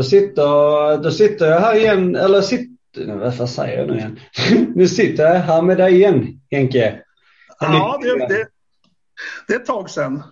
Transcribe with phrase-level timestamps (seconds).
[0.00, 4.18] Då sitter, då sitter jag här igen, eller sitter, vad säger jag nu igen?
[4.74, 7.02] nu sitter jag här med dig igen, Henke.
[7.58, 8.48] Ja, det, det,
[9.46, 10.22] det är ett tag sedan.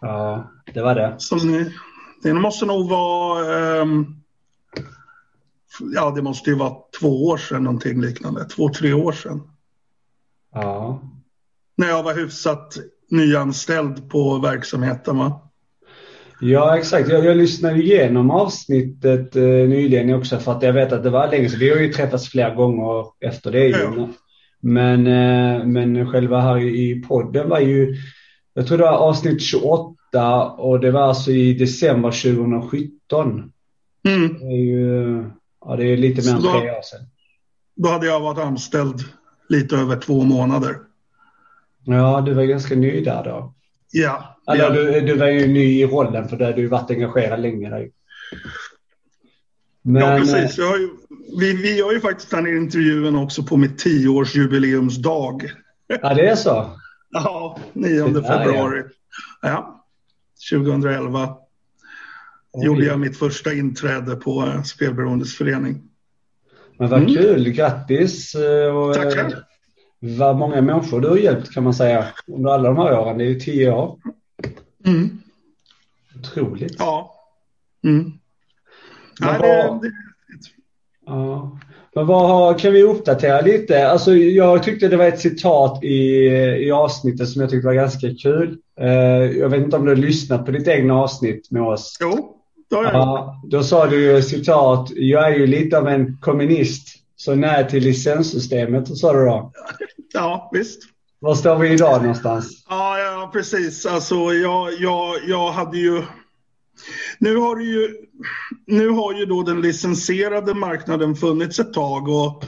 [0.00, 1.18] Ja, det var det.
[1.44, 1.74] Ni,
[2.22, 4.22] det måste nog vara, um,
[5.94, 8.44] ja det måste ju vara två år sedan någonting liknande.
[8.44, 9.50] Två, tre år sedan.
[10.52, 11.02] Ja.
[11.76, 12.76] När jag var hyfsat
[13.08, 15.49] nyanställd på verksamheten va?
[16.40, 17.08] Ja, exakt.
[17.08, 21.28] Jag, jag lyssnade igenom avsnittet eh, nyligen också för att jag vet att det var
[21.28, 23.68] länge så Vi har ju träffats flera gånger efter det.
[23.68, 24.08] Ja.
[24.60, 27.96] Men, eh, men själva här i podden var ju,
[28.54, 33.52] jag tror det var avsnitt 28 och det var alltså i december 2017.
[34.08, 34.38] Mm.
[34.38, 35.24] Det är ju,
[35.64, 37.06] ja det är lite mer än tre år sedan.
[37.76, 39.00] Då hade jag varit anställd
[39.48, 40.76] lite över två månader.
[41.84, 43.54] Ja, du var ganska ny där då.
[43.92, 44.36] Ja.
[44.52, 47.70] Eller du, du var ju ny i rollen för det har du varit engagerad länge.
[47.70, 47.88] Där.
[49.82, 50.58] Men, ja, precis.
[50.58, 50.88] Har ju,
[51.40, 55.50] vi, vi har ju faktiskt den intervjun också på mitt tioårsjubileumsdag.
[55.86, 56.70] Ja, det är så?
[57.10, 58.82] ja, 9 februari.
[59.42, 59.48] Ja.
[59.48, 59.84] ja,
[60.50, 61.36] 2011
[62.52, 62.66] Oj.
[62.66, 65.82] gjorde jag mitt första inträde på eh, Spelberoendes förening.
[66.78, 67.14] Men vad mm.
[67.14, 68.34] kul, grattis!
[68.34, 69.24] Eh, och, Tackar!
[69.24, 69.32] Eh,
[69.98, 73.18] vad många människor du har hjälpt kan man säga under alla de här åren.
[73.18, 73.98] Det är ju tio år.
[74.86, 75.22] Mm.
[76.18, 76.76] Otroligt.
[76.78, 77.14] Ja.
[77.84, 78.12] Mm.
[79.20, 79.92] Nej, det, det...
[81.06, 81.58] Ja.
[81.94, 83.88] Men vad har, kan vi uppdatera lite?
[83.88, 86.26] Alltså, jag tyckte det var ett citat i,
[86.66, 88.58] i avsnittet som jag tyckte var ganska kul.
[88.80, 88.88] Uh,
[89.38, 91.96] jag vet inte om du har lyssnat på ditt egna avsnitt med oss?
[92.00, 92.36] Jo,
[92.70, 92.94] det har jag.
[92.94, 97.68] Ja, då sa du ju citat, jag är ju lite av en kommunist, så nej
[97.68, 99.52] till licenssystemet, sa du då?
[100.14, 100.82] Ja, visst.
[101.20, 102.64] Var står vi idag någonstans?
[102.68, 103.86] Ja, ja precis.
[103.86, 106.02] Alltså, jag, jag, jag hade ju...
[107.18, 107.96] Nu har, det ju,
[108.66, 112.44] nu har ju då den licensierade marknaden funnits ett tag och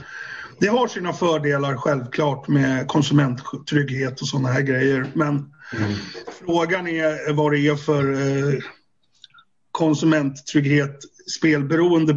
[0.59, 5.05] det har sina fördelar självklart med konsumenttrygghet och sådana här grejer.
[5.13, 5.29] Men
[5.77, 5.93] mm.
[6.45, 8.59] frågan är vad det är för eh,
[9.71, 10.99] konsumenttrygghet
[11.37, 12.13] spelberoende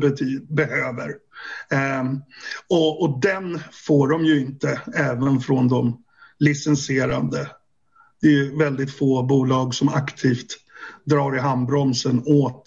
[0.49, 1.15] behöver.
[2.00, 2.23] Um,
[2.69, 6.03] och, och, den får de ju inte även från de
[6.39, 7.51] licensierande.
[8.21, 10.57] Det är väldigt få bolag som aktivt
[11.05, 12.63] drar i handbromsen åt.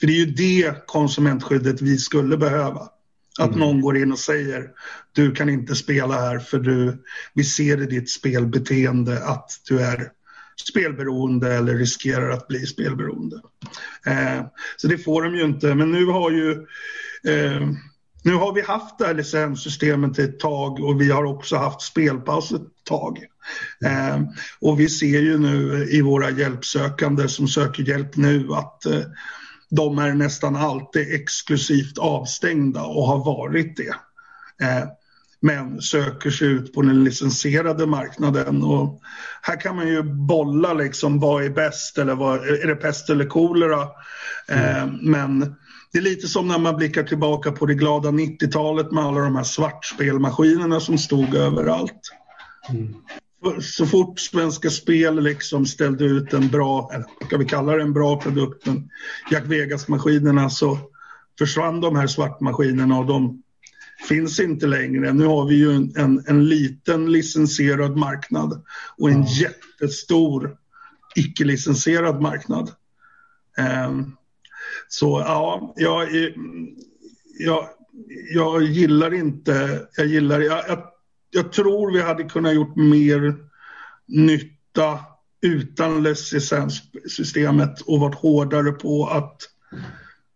[0.00, 2.88] För det är ju det konsumentskyddet vi skulle behöva.
[3.38, 3.60] Att mm.
[3.60, 4.70] någon går in och säger
[5.12, 7.04] du kan inte spela här för du,
[7.34, 10.10] vi ser i ditt spelbeteende att du är
[10.68, 13.40] spelberoende eller riskerar att bli spelberoende.
[14.06, 14.46] Eh,
[14.76, 16.52] så det får de ju inte, men nu har ju
[17.28, 17.68] eh,
[18.24, 22.52] nu har vi haft det här licenssystemet ett tag och vi har också haft spelpaus
[22.52, 23.18] ett tag.
[23.84, 24.20] Eh,
[24.60, 29.02] och vi ser ju nu i våra hjälpsökande som söker hjälp nu att eh,
[29.70, 33.94] de är nästan alltid exklusivt avstängda och har varit det.
[34.66, 34.88] Eh,
[35.40, 38.62] men söker sig ut på den licensierade marknaden.
[38.62, 39.00] Och
[39.42, 43.26] här kan man ju bolla liksom vad är bäst eller vad, är det pest eller
[43.26, 43.88] kolera?
[44.48, 44.76] Mm.
[44.76, 45.56] Eh, men
[45.92, 49.36] det är lite som när man blickar tillbaka på det glada 90-talet med alla de
[49.36, 52.00] här svartspelmaskinerna som stod överallt.
[52.70, 52.94] Mm.
[53.60, 56.90] Så fort Svenska Spel liksom ställde ut en bra,
[57.26, 58.90] ska vi kalla det en bra produkt, men
[59.30, 60.78] Jack Vegas-maskinerna så
[61.38, 63.42] försvann de här svartmaskinerna och de
[64.08, 65.12] finns inte längre.
[65.12, 68.64] Nu har vi ju en, en, en liten licensierad marknad
[68.98, 70.56] och en jättestor
[71.14, 72.70] icke-licensierad marknad.
[73.88, 74.16] Um,
[74.88, 76.08] så ja, jag,
[77.38, 77.68] jag,
[78.34, 80.82] jag gillar inte, jag gillar, jag, jag,
[81.30, 83.36] jag tror vi hade kunnat gjort mer
[84.06, 85.00] nytta
[85.42, 89.36] utan licenssystemet och varit hårdare på att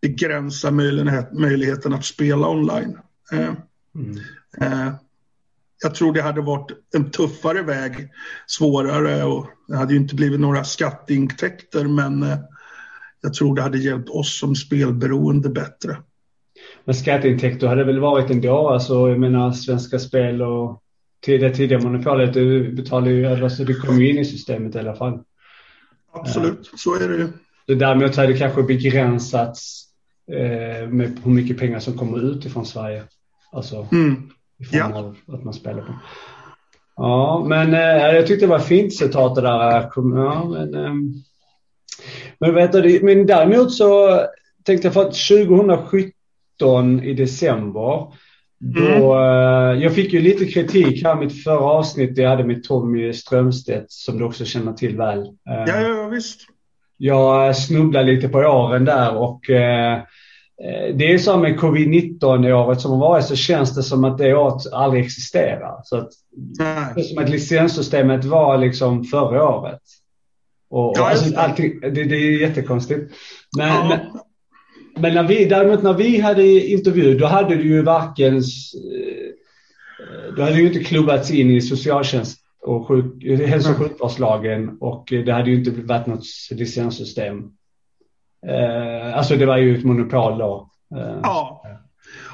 [0.01, 2.97] begränsa möjlighet, möjligheten att spela online.
[3.31, 3.53] Eh,
[3.95, 4.17] mm.
[4.61, 4.93] eh,
[5.83, 8.09] jag tror det hade varit en tuffare väg,
[8.47, 12.37] svårare och det hade ju inte blivit några skatteintäkter men eh,
[13.21, 15.97] jag tror det hade hjälpt oss som spelberoende bättre.
[16.85, 20.83] Men skatteintäkter hade väl varit ändå, alltså jag menar Svenska Spel och
[21.25, 24.95] det tidigare monopolet, du betalar ju, alltså du kommer ju in i systemet i alla
[24.95, 25.19] fall.
[26.13, 27.27] Absolut, så är det ju.
[27.75, 29.85] Däremot hade det kanske begränsats
[30.31, 33.03] eh, med hur mycket pengar som kommer ut ifrån Sverige.
[33.51, 34.29] Alltså mm.
[34.59, 34.97] i form ja.
[34.97, 35.93] av att man spelar på.
[36.95, 39.91] Ja, men eh, jag tyckte det var fint citat det där.
[39.95, 40.93] Ja, men, eh,
[42.39, 44.21] men, vet du, men däremot så
[44.63, 48.13] tänkte jag för att 2017 i december
[48.63, 49.81] då, mm.
[49.81, 54.17] Jag fick ju lite kritik här mitt förra avsnitt jag hade med Tommy Strömstedt som
[54.17, 55.19] du också känner till väl.
[55.19, 56.41] Eh, ja, ja visst.
[56.97, 60.01] Jag snubblade lite på åren där och eh,
[60.93, 64.33] det är så med covid-19 året som har varit så känns det som att det
[64.33, 65.81] året aldrig existerar.
[65.83, 66.09] Så att,
[66.57, 69.81] det är som att licenssystemet var liksom förra året.
[70.69, 73.13] Och, ja, alltså, allting, det, det är jättekonstigt.
[73.57, 73.87] Men, ja.
[73.89, 73.99] men,
[74.95, 78.41] men, när vi, däremot när vi hade intervju, då hade du ju varken, eh,
[80.35, 85.31] då hade ju inte klubbats in i socialtjänst och sjuk, hälso och sjukvårdslagen och det
[85.31, 87.37] hade ju inte varit något licenssystem.
[88.47, 90.69] Eh, alltså det var ju ett monopol då.
[90.95, 91.19] Eh.
[91.23, 91.63] Ja,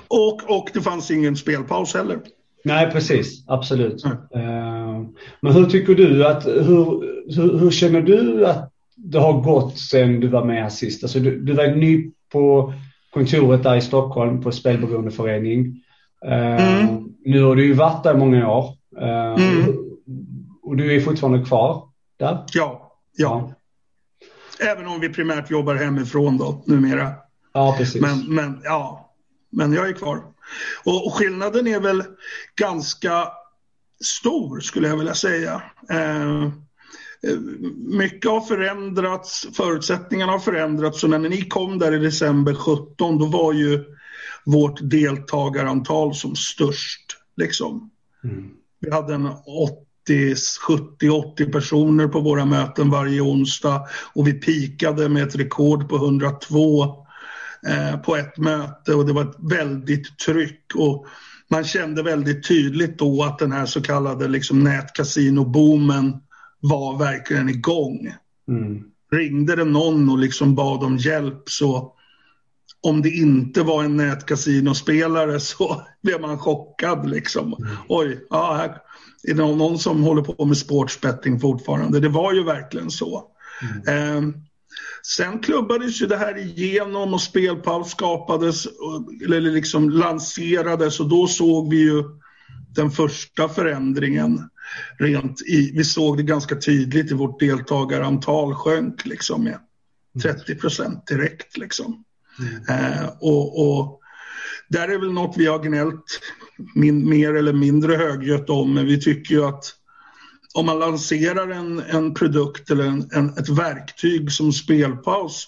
[0.08, 2.20] och, och det fanns ingen spelpaus heller.
[2.64, 3.44] Nej, precis.
[3.48, 4.04] Absolut.
[4.06, 5.08] Mm.
[5.42, 6.86] Men hur tycker du att, hur,
[7.36, 11.04] hur, hur, känner du att det har gått sen du var med här sist?
[11.04, 12.74] Alltså du, du var ny på
[13.14, 15.84] kontoret där i Stockholm på Spelberoendeförening.
[16.26, 17.04] Eh, mm.
[17.26, 18.78] Nu har du ju varit där många år.
[19.02, 19.78] Eh, mm.
[20.64, 21.90] Och du är fortfarande kvar
[22.20, 22.44] där?
[22.54, 23.50] Ja, ja.
[23.50, 23.54] ja.
[24.60, 27.12] Även om vi primärt jobbar hemifrån då numera.
[27.54, 28.02] Ja, precis.
[28.02, 29.14] Men, men, ja,
[29.50, 30.22] men jag är kvar.
[30.84, 32.04] Och, och skillnaden är väl
[32.56, 33.28] ganska
[34.04, 35.62] stor skulle jag vilja säga.
[35.90, 36.50] Eh,
[37.76, 41.02] mycket har förändrats, förutsättningarna har förändrats.
[41.02, 43.84] Så när ni kom där i december 17 då var ju
[44.46, 47.18] vårt deltagarantal som störst.
[47.38, 47.90] Liksom.
[48.24, 48.50] Mm.
[48.80, 49.30] Vi hade en
[50.08, 56.84] 70-80 personer på våra möten varje onsdag och vi pikade med ett rekord på 102
[57.68, 60.76] eh, på ett möte och det var ett väldigt tryck.
[60.76, 61.06] Och
[61.50, 66.22] man kände väldigt tydligt då att den här så kallade liksom nätkasino-boomen
[66.60, 68.14] var verkligen igång.
[68.48, 68.84] Mm.
[69.12, 71.94] Ringde det någon och liksom bad om hjälp så
[72.82, 77.54] om det inte var en nätkasinospelare så blev man chockad liksom.
[77.54, 77.76] Mm.
[77.88, 78.78] Oj, ja, här,
[79.24, 82.00] är det någon som håller på med sportsbetting fortfarande?
[82.00, 83.24] Det var ju verkligen så.
[83.62, 84.28] Mm.
[84.28, 84.34] Eh,
[85.16, 88.68] sen klubbades ju det här igenom och spelpaus skapades,
[89.26, 92.04] eller liksom lanserades och då såg vi ju
[92.76, 94.50] den första förändringen.
[95.00, 99.60] Rent i, vi såg det ganska tydligt i vårt deltagarantal sjönk liksom med
[100.22, 101.58] 30 procent direkt.
[101.58, 102.04] Liksom.
[102.40, 102.84] Mm.
[102.84, 104.00] Eh, och, och,
[104.70, 106.20] där är väl något vi har gnällt
[106.76, 109.74] min, mer eller mindre högljutt om, men vi tycker ju att
[110.54, 115.48] om man lanserar en, en produkt eller en, en, ett verktyg som spelpaus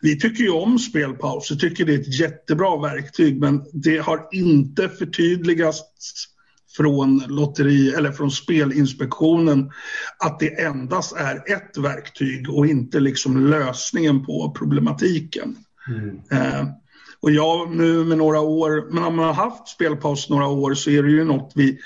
[0.00, 4.28] vi tycker ju om spelpaus, vi tycker det är ett jättebra verktyg men det har
[4.32, 5.82] inte förtydligats
[6.76, 9.70] från lotteri eller från Spelinspektionen
[10.18, 15.56] att det endast är ett verktyg och inte liksom lösningen på problematiken.
[15.88, 16.20] Mm.
[16.30, 16.66] Eh,
[17.20, 20.90] och jag nu med några år, men om man har haft spelpaus några år så
[20.90, 21.78] är det ju något vi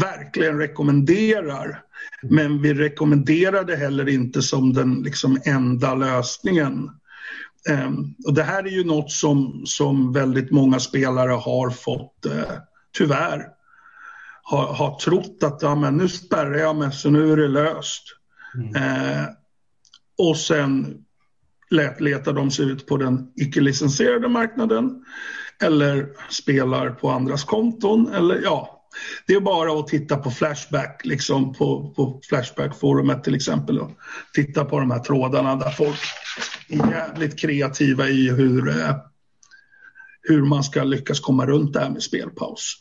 [0.00, 1.82] verkligen rekommenderar.
[2.22, 6.90] Men vi rekommenderar det heller inte som den liksom enda lösningen.
[7.70, 12.52] Um, och det här är ju något som, som väldigt många spelare har fått, uh,
[12.96, 13.46] tyvärr,
[14.42, 18.02] har, har trott att ja, men nu spärrar jag mig så nu är det löst.
[18.54, 18.74] Mm.
[18.74, 19.26] Uh,
[20.18, 21.04] och sen
[22.00, 25.04] letar de sig ut på den icke-licensierade marknaden
[25.62, 28.12] eller spelar på andras konton.
[28.14, 28.86] Eller, ja,
[29.26, 33.90] det är bara att titta på Flashback, liksom på, på Flashback-forumet till exempel och
[34.34, 36.00] titta på de här trådarna där folk
[36.68, 38.96] är jävligt kreativa i hur, eh,
[40.22, 42.76] hur man ska lyckas komma runt det här med spelpaus.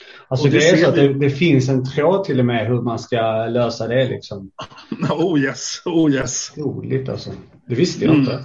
[0.00, 2.66] Eh, Alltså det, det är så att det, det, finns en tråd till och med
[2.66, 4.50] hur man ska lösa det liksom.
[5.10, 6.52] Oh yes, oh yes.
[6.56, 7.30] Roligt alltså.
[7.66, 8.20] Det visste jag mm.
[8.20, 8.44] inte.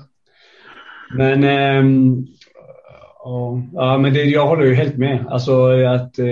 [1.16, 2.28] Men, ähm,
[3.74, 5.26] ja, men det, jag håller ju helt med.
[5.30, 6.26] Alltså att, äh,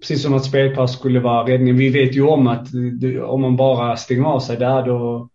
[0.00, 1.76] precis som att spelpass skulle vara räddningen.
[1.76, 2.68] Vi vet ju om att
[3.22, 5.28] om man bara stänger av sig där då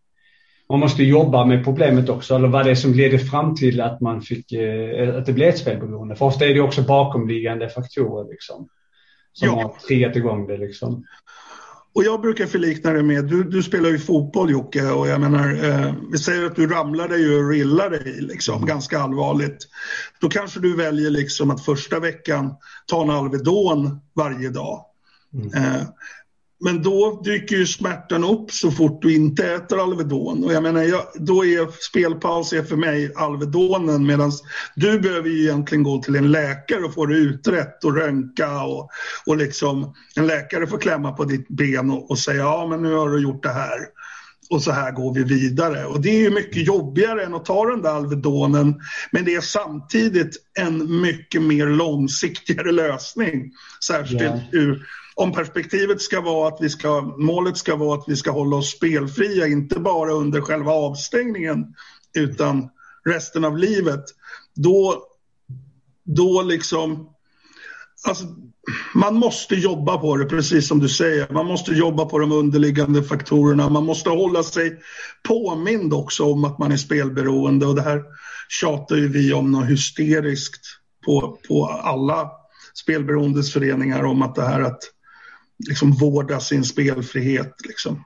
[0.69, 4.01] man måste jobba med problemet också, eller vad det är som leder fram till att
[4.01, 6.15] man fick, äh, att det blev ett spelberoende.
[6.15, 8.69] För ofta är det också bakomliggande faktorer liksom
[9.33, 9.53] som ja.
[9.53, 11.05] har triggat igång det liksom.
[11.93, 15.63] Och jag brukar förlikna det med, du, du spelar ju fotboll Jocke och jag menar,
[15.63, 19.67] eh, vi säger att du ramlar dig och rillar dig liksom, ganska allvarligt.
[20.21, 24.85] Då kanske du väljer liksom att första veckan ta en Alvedon varje dag.
[25.33, 25.53] Mm.
[25.53, 25.81] Eh,
[26.59, 30.43] men då dyker ju smärtan upp så fort du inte äter Alvedon.
[30.43, 34.31] Och jag menar, jag, då är spelpaus är för mig Alvedonen medan
[34.75, 38.89] du behöver ju egentligen gå till en läkare och få det utrett och röntga och,
[39.25, 42.93] och liksom en läkare får klämma på ditt ben och, och säga ja men nu
[42.93, 43.79] har du gjort det här
[44.49, 45.85] och så här går vi vidare.
[45.85, 48.75] Och det är ju mycket jobbigare än att ta den där Alvedonen
[49.11, 53.51] men det är samtidigt en mycket mer långsiktigare lösning.
[53.85, 54.39] Särskilt yeah.
[54.51, 54.87] ur
[55.19, 58.71] om perspektivet ska vara att vi ska, målet ska vara att vi ska hålla oss
[58.71, 61.65] spelfria, inte bara under själva avstängningen,
[62.13, 62.69] utan
[63.05, 64.03] resten av livet,
[64.55, 65.03] då,
[66.03, 67.09] då liksom,
[68.07, 68.23] alltså,
[68.93, 71.33] man måste jobba på det, precis som du säger.
[71.33, 73.69] Man måste jobba på de underliggande faktorerna.
[73.69, 74.79] Man måste hålla sig
[75.27, 78.03] påmind också om att man är spelberoende och det här
[78.49, 80.61] tjatar ju vi om något hysteriskt
[81.05, 82.31] på, på alla
[82.73, 84.83] spelberoendesföreningar om att det här att
[85.67, 87.53] liksom vårda sin spelfrihet.
[87.67, 88.03] Liksom.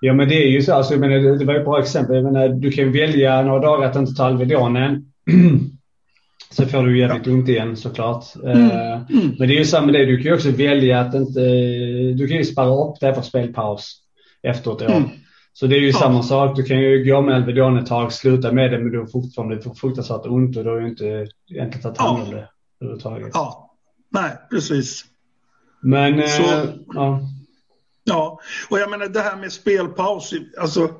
[0.00, 2.16] Ja men det är ju så, alltså, menar, det, var ett bra exempel.
[2.16, 5.12] Jag menar, du kan välja några dagar att inte ta Alvedonen.
[6.50, 7.32] Sen får du jävligt ja.
[7.32, 8.24] ont igen såklart.
[8.44, 8.58] Mm.
[8.58, 9.34] Uh, mm.
[9.38, 11.40] Men det är ju samma det, du kan ju också välja att inte,
[12.16, 13.96] du kan ju spara upp det för spelpaus
[14.42, 14.90] efter ett år.
[14.90, 15.08] Mm.
[15.52, 15.98] Så det är ju ja.
[15.98, 18.98] samma sak, du kan ju gå med Alvedon ett tag, sluta med det men du
[18.98, 22.48] har fortfarande fruktansvärt ont och du har ju inte egentligen tagit hand om det
[22.80, 23.30] överhuvudtaget.
[23.34, 23.76] Ja,
[24.10, 25.04] nej precis.
[25.82, 27.20] Men, Så, uh, ja.
[28.04, 30.90] Ja, och jag menar det här med spelpaus, alltså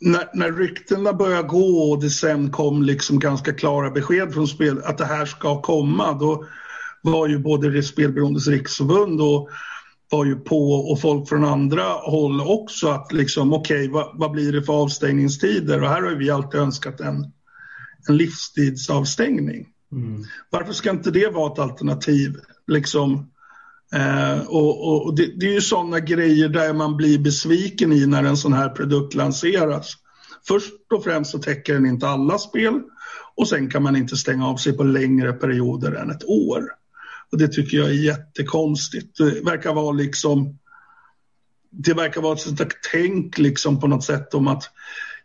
[0.00, 4.82] när, när ryktena började gå och det sen kom liksom ganska klara besked från spel
[4.84, 6.44] att det här ska komma, då
[7.02, 9.48] var ju både Spelberoendes riksförbund och
[10.10, 14.32] var ju på och folk från andra håll också att liksom okej, okay, vad, vad,
[14.32, 15.82] blir det för avstängningstider?
[15.82, 17.32] Och här har vi alltid önskat en,
[18.08, 19.66] en livstidsavstängning.
[19.92, 20.24] Mm.
[20.50, 22.36] Varför ska inte det vara ett alternativ?
[22.66, 23.30] Liksom,
[23.94, 28.24] Eh, och, och det, det, är ju sådana grejer där man blir besviken i när
[28.24, 29.94] en sån här produkt lanseras.
[30.48, 32.80] Först och främst så täcker den inte alla spel
[33.36, 36.62] och sen kan man inte stänga av sig på längre perioder än ett år.
[37.32, 39.18] Och det tycker jag är jättekonstigt.
[39.18, 40.58] Det verkar vara liksom
[41.70, 42.60] det verkar vara ett sånt
[42.92, 44.70] tänk liksom på något sätt om att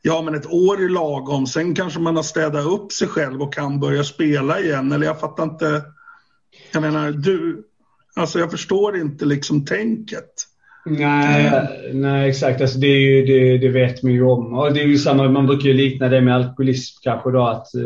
[0.02, 3.54] ja men ett år är lagom, sen kanske man har städat upp sig själv och
[3.54, 4.92] kan börja spela igen.
[4.92, 5.84] Eller jag fattar inte.
[6.72, 7.64] Jag menar, du,
[8.20, 10.30] Alltså jag förstår inte liksom tänket.
[10.86, 11.52] Nej,
[11.94, 12.62] nej exakt.
[12.62, 14.54] Alltså det, är ju, det, det, vet man ju om.
[14.54, 17.76] Och det är ju samma, man brukar ju likna det med alkoholism kanske då att
[17.76, 17.82] eh,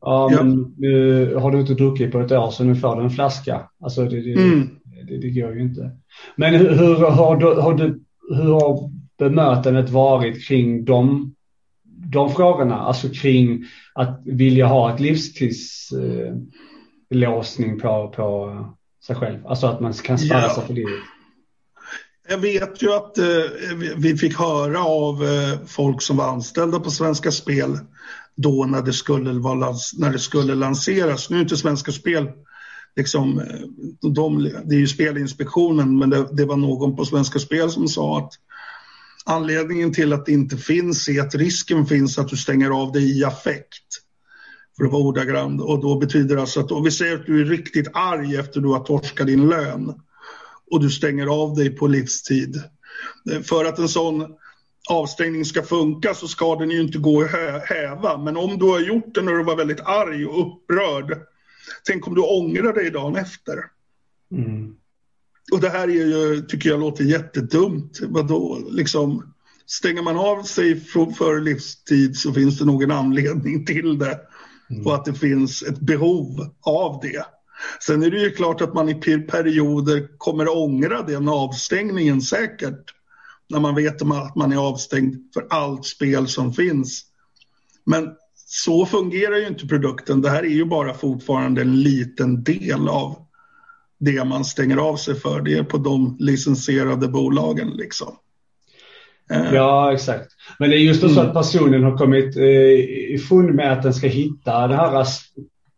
[0.00, 0.42] ja, ja.
[0.42, 3.60] Men, nu har du inte druckit på ett år så nu får du en flaska.
[3.80, 4.68] Alltså det, det, mm.
[5.08, 5.90] det, det går ju inte.
[6.36, 8.00] Men hur, hur, har, du, har, du,
[8.34, 11.34] hur har bemötandet varit kring de,
[12.12, 12.78] de frågorna?
[12.78, 18.64] Alltså kring att vilja ha ett livstidslåsning eh, på, på
[19.06, 19.46] sig själv.
[19.46, 20.54] Alltså att man kan spara ja.
[20.54, 21.00] sig för livet.
[22.28, 23.24] Jag vet ju att eh,
[23.96, 27.78] vi fick höra av eh, folk som var anställda på Svenska Spel
[28.36, 31.30] då när det skulle, vara, när det skulle lanseras.
[31.30, 32.30] Nu är inte Svenska Spel,
[32.96, 37.70] liksom, eh, de, det är ju Spelinspektionen, men det, det, var någon på Svenska Spel
[37.70, 38.32] som sa att
[39.24, 43.00] anledningen till att det inte finns är att risken finns att du stänger av det
[43.00, 44.03] i affekt
[44.76, 45.60] för att vara ordagrann.
[45.60, 48.58] Och då betyder det alltså att om vi säger att du är riktigt arg efter
[48.58, 49.94] att du har torskat din lön
[50.70, 52.62] och du stänger av dig på livstid.
[53.44, 54.34] För att en sån
[54.90, 57.30] avstängning ska funka så ska den ju inte gå att
[57.64, 58.18] häva.
[58.18, 61.18] Men om du har gjort det när du var väldigt arg och upprörd,
[61.86, 63.64] tänk om du ångrar dig dagen efter.
[64.32, 64.74] Mm.
[65.52, 68.00] Och det här är ju, tycker jag låter jättedumt.
[68.02, 69.34] Vadå, liksom,
[69.66, 70.80] stänger man av sig
[71.18, 74.20] för livstid så finns det nog en anledning till det.
[74.70, 74.86] Mm.
[74.86, 77.24] Och att det finns ett behov av det.
[77.86, 82.94] Sen är det ju klart att man i perioder kommer ångra den avstängningen säkert.
[83.48, 87.04] När man vet att man är avstängd för allt spel som finns.
[87.84, 90.20] Men så fungerar ju inte produkten.
[90.20, 93.16] Det här är ju bara fortfarande en liten del av
[93.98, 95.40] det man stänger av sig för.
[95.40, 98.16] Det är på de licensierade bolagen liksom.
[99.30, 99.54] Eh.
[99.54, 100.28] Ja, exakt.
[100.58, 101.18] Men det är just så mm.
[101.18, 105.06] att personen har kommit eh, i fund med att den ska hitta det här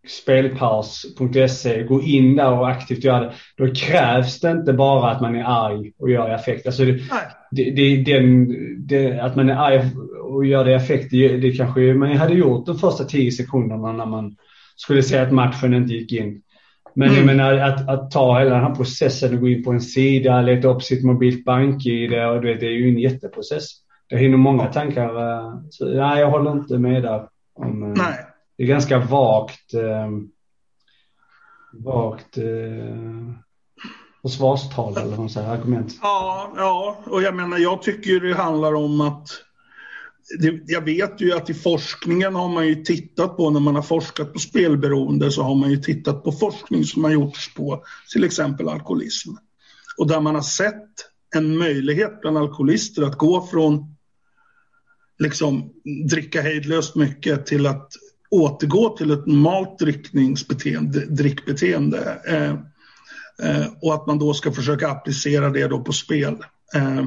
[0.08, 3.32] spelpaus.se, gå in där och aktivt göra det.
[3.56, 6.66] Då krävs det inte bara att man är arg och gör effekt.
[6.66, 7.00] Alltså det,
[7.50, 8.48] det, det, den,
[8.86, 9.80] det, att man är arg
[10.22, 14.06] och gör det effekt, det, det kanske man hade gjort de första tio sekunderna när
[14.06, 14.36] man
[14.76, 16.42] skulle säga att matchen inte gick in.
[16.98, 17.18] Men mm.
[17.18, 20.42] jag menar att, att ta hela den här processen och gå in på en sida,
[20.42, 23.68] leta upp sitt mobilt bank-id och du vet, det är ju en jätteprocess.
[24.08, 25.08] Det hinner många tankar.
[25.08, 27.28] Eh, så, nej, jag håller inte med där.
[27.54, 28.18] Om, eh, nej.
[28.56, 30.10] Det är ganska vagt, eh,
[31.72, 32.44] vagt eh,
[34.22, 35.98] försvarstal eller vad man säger, argument.
[36.02, 39.28] Ja, ja, och jag menar jag tycker det handlar om att
[40.38, 43.82] det, jag vet ju att i forskningen har man ju tittat på, när man har
[43.82, 48.24] forskat på spelberoende, så har man ju tittat på forskning som har gjorts på till
[48.24, 49.30] exempel alkoholism.
[49.98, 50.92] Och där man har sett
[51.34, 53.96] en möjlighet bland alkoholister att gå från
[55.18, 55.70] liksom
[56.10, 57.92] dricka hejdlöst mycket till att
[58.30, 62.20] återgå till ett normalt drickningsbeteende, drickbeteende.
[62.26, 62.50] Eh,
[63.48, 66.36] eh, och att man då ska försöka applicera det då på spel.
[66.74, 67.04] Eh,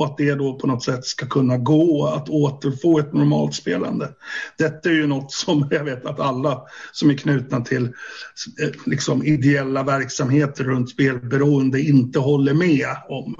[0.00, 4.08] och att det då på något sätt ska kunna gå att återfå ett normalt spelande.
[4.58, 9.24] Detta är ju något som jag vet att alla som är knutna till eh, liksom,
[9.24, 13.36] ideella verksamheter runt spelberoende inte håller med om.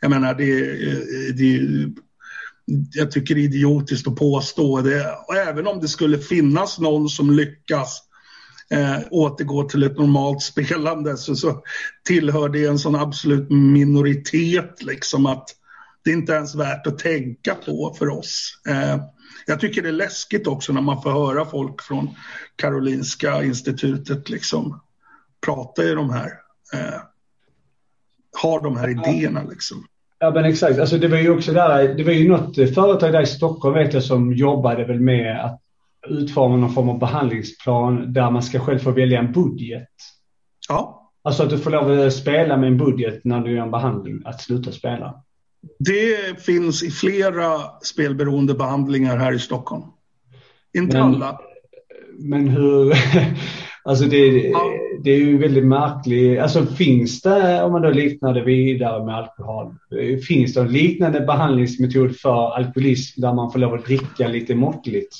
[0.00, 1.60] Jag menar, det, eh, det
[2.92, 5.16] jag tycker det är idiotiskt att påstå det.
[5.28, 8.02] Och även om det skulle finnas någon som lyckas
[8.70, 11.62] eh, återgå till ett normalt spelande så, så
[12.04, 15.58] tillhör det en sån absolut minoritet liksom att
[16.04, 18.60] det är inte ens värt att tänka på för oss.
[18.68, 19.02] Eh,
[19.46, 22.10] jag tycker det är läskigt också när man får höra folk från
[22.56, 24.80] Karolinska institutet liksom
[25.46, 26.30] prata i de här,
[26.74, 27.00] eh,
[28.42, 29.86] har de här idéerna liksom.
[30.18, 33.22] Ja men exakt, alltså det var ju också där, det var ju något företag där
[33.22, 35.60] i Stockholm vet jag som jobbade väl med att
[36.08, 39.88] utforma någon form av behandlingsplan där man ska själv få välja en budget.
[40.68, 41.10] Ja.
[41.24, 44.22] Alltså att du får lov att spela med en budget när du gör en behandling,
[44.24, 45.24] att sluta spela.
[45.78, 49.82] Det finns i flera spelberoende behandlingar här i Stockholm.
[50.76, 51.40] Inte men, alla.
[52.18, 52.94] Men hur,
[53.84, 54.72] alltså det, ja.
[55.04, 56.40] det är ju väldigt märkligt.
[56.40, 59.74] Alltså finns det, om man då liknar det vidare med alkohol,
[60.28, 65.16] finns det en liknande behandlingsmetod för alkoholism där man får lov att dricka lite måttligt?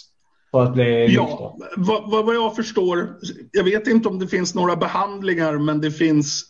[0.50, 3.16] För att bli ja, vad, vad jag förstår,
[3.52, 6.44] jag vet inte om det finns några behandlingar men det finns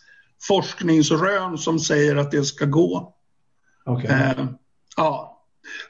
[0.47, 3.13] forskningsrön som säger att det ska gå.
[3.85, 4.11] Okay.
[4.11, 4.45] Eh,
[4.97, 5.29] ja.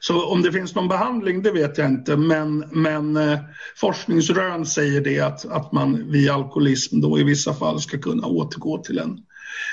[0.00, 3.38] Så om det finns någon behandling, det vet jag inte, men, men eh,
[3.76, 8.78] forskningsrön säger det att, att man vid alkoholism då i vissa fall ska kunna återgå
[8.78, 9.18] till en,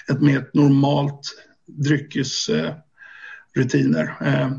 [0.09, 1.21] ett mer normalt
[1.65, 4.15] dryckesrutiner.
[4.21, 4.51] Eh,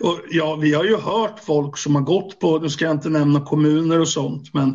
[0.00, 3.08] och ja, vi har ju hört folk som har gått på, nu ska jag inte
[3.08, 4.68] nämna kommuner och sånt, men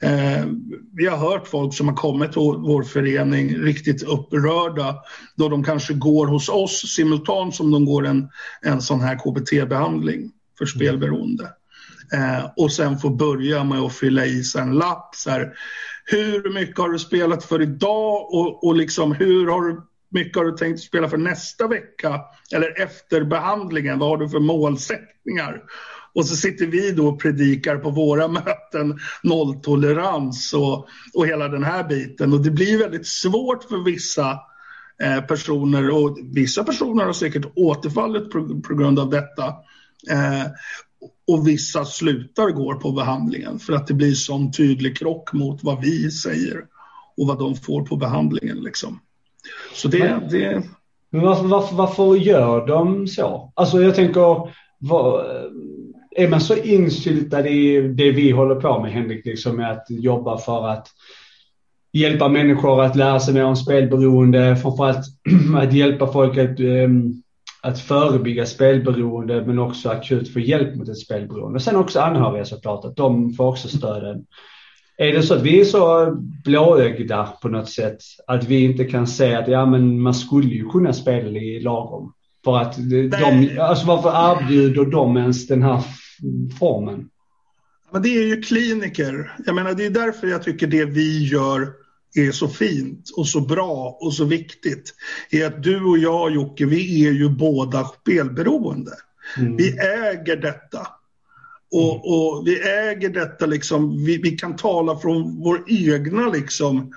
[0.00, 0.46] eh,
[0.92, 4.96] vi har hört folk som har kommit till vår förening riktigt upprörda
[5.36, 8.28] då de kanske går hos oss simultant som de går en,
[8.62, 10.74] en sån här KBT-behandling för mm.
[10.74, 11.44] spelberoende.
[12.12, 15.14] Eh, och sen får börja med att fylla i sig en lapp.
[15.14, 15.52] Så här,
[16.04, 20.44] hur mycket har du spelat för idag och, och liksom, hur har du mycket har
[20.44, 22.20] du tänkt spela för nästa vecka?
[22.54, 25.62] Eller efter behandlingen, vad har du för målsättningar?
[26.14, 31.64] Och så sitter vi då och predikar på våra möten nolltolerans och, och hela den
[31.64, 32.32] här biten.
[32.32, 34.40] Och det blir väldigt svårt för vissa
[35.02, 39.46] eh, personer och vissa personer har säkert återfallit på, på grund av detta.
[40.10, 40.46] Eh,
[41.26, 45.80] och vissa slutar gå på behandlingen för att det blir sån tydlig krock mot vad
[45.80, 46.64] vi säger
[47.16, 48.56] och vad de får på behandlingen.
[48.56, 49.00] Liksom.
[49.74, 49.98] Så det...
[49.98, 50.62] Men, det...
[51.10, 53.52] men varför, varför, varför, gör de så?
[53.54, 55.24] Alltså jag tänker, vad,
[56.16, 60.38] är man så insyltad i det vi håller på med Henrik, liksom med att jobba
[60.38, 60.88] för att
[61.92, 65.06] hjälpa människor att lära sig mer om spelberoende, framförallt
[65.56, 67.22] att hjälpa folk att, um,
[67.62, 71.60] att förebygga spelberoende men också akut få hjälp mot ett spelberoende.
[71.60, 74.26] Sen också anhöriga såklart, att de får också stöden.
[74.96, 76.12] Är det så att vi är så
[76.44, 80.68] blåögda på något sätt att vi inte kan se att ja, men man skulle ju
[80.68, 82.12] kunna spela i lagom?
[82.44, 82.76] För att
[83.10, 85.82] de, alltså varför erbjuder de ens den här
[86.58, 87.08] formen?
[87.92, 89.36] Men det är ju kliniker.
[89.46, 91.68] Jag menar, det är därför jag tycker det vi gör
[92.14, 94.94] är så fint och så bra och så viktigt.
[95.30, 98.92] Är att du och jag Jocke, vi är ju båda spelberoende.
[99.38, 99.56] Mm.
[99.56, 100.86] Vi äger detta.
[101.72, 102.00] Och, mm.
[102.04, 106.92] och, vi äger detta liksom, vi, vi, kan tala från vår egna liksom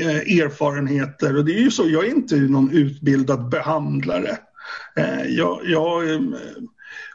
[0.00, 4.38] eh, erfarenheter och det är ju så, jag är inte någon utbildad behandlare.
[4.96, 6.20] Eh, jag, jag eh,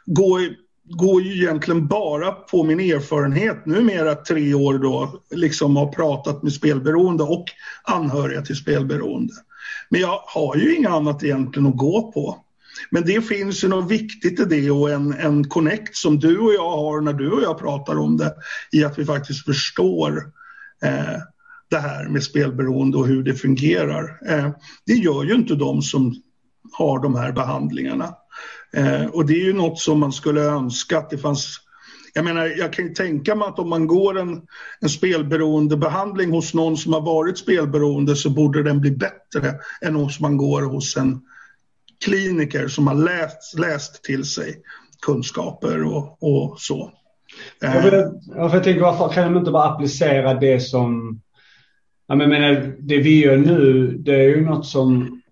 [0.06, 0.40] går,
[0.84, 6.52] går ju egentligen bara på min erfarenhet, numera tre år då, liksom har pratat med
[6.52, 7.44] spelberoende och
[7.82, 9.32] anhöriga till spelberoende.
[9.88, 12.44] Men jag har ju inget annat egentligen att gå på.
[12.90, 16.54] Men det finns ju något viktigt i det och en, en connect som du och
[16.54, 18.34] jag har när du och jag pratar om det
[18.72, 20.16] i att vi faktiskt förstår
[20.84, 21.18] eh,
[21.70, 24.18] det här med spelberoende och hur det fungerar.
[24.28, 24.50] Eh,
[24.86, 26.14] det gör ju inte de som
[26.72, 28.14] har de här behandlingarna.
[28.72, 31.58] Eh, och det är ju något som man skulle önska att det fanns
[32.14, 34.42] jag menar, jag kan ju tänka mig att om man går en,
[34.80, 40.10] en spelberoendebehandling hos någon som har varit spelberoende så borde den bli bättre än om
[40.20, 41.20] man går hos en
[42.04, 44.54] kliniker som har läst, läst till sig
[45.06, 46.92] kunskaper och, och så.
[47.60, 48.04] Jag, vill,
[48.36, 51.20] jag tänker varför kan de inte bara applicera det som,
[52.06, 55.22] jag menar det vi gör nu, det är ju något som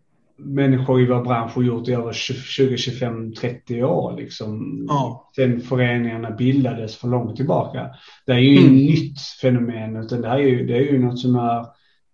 [0.44, 4.84] människor i vår bransch har gjort i över 20, 25, 30 år liksom.
[4.88, 5.30] Ja.
[5.36, 7.86] Sen föreningarna bildades för långt tillbaka.
[8.26, 8.64] Det är ju mm.
[8.64, 11.66] inget nytt fenomen utan det, är ju, det är ju något som är,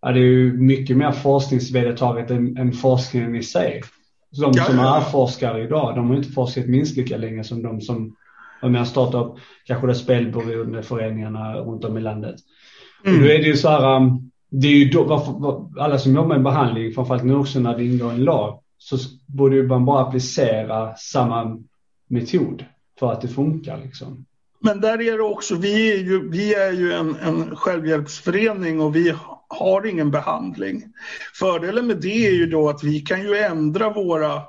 [0.03, 3.83] ja, det är ju mycket mer forskningsvedertaget än, än forskningen i sig.
[4.41, 7.81] De ja, som är forskare idag, de har inte forskat minst lika länge som de
[7.81, 8.17] som
[8.63, 12.37] var med och startade upp kanske det spelberoende föreningarna runt om i landet.
[13.05, 13.17] Mm.
[13.17, 16.15] Och då är det ju så här, um, det är ju då, varför, alla som
[16.15, 18.97] jobbar med behandling, framförallt nu också när det ingår en lag, så
[19.27, 21.59] borde ju man bara applicera samma
[22.09, 22.65] metod
[22.99, 24.25] för att det funkar liksom.
[24.61, 28.97] Men där är det också, vi är ju, vi är ju en, en självhjälpsförening och
[28.97, 29.15] vi
[29.49, 30.85] har ingen behandling.
[31.35, 34.43] Fördelen med det är ju då att vi kan ju ändra våra,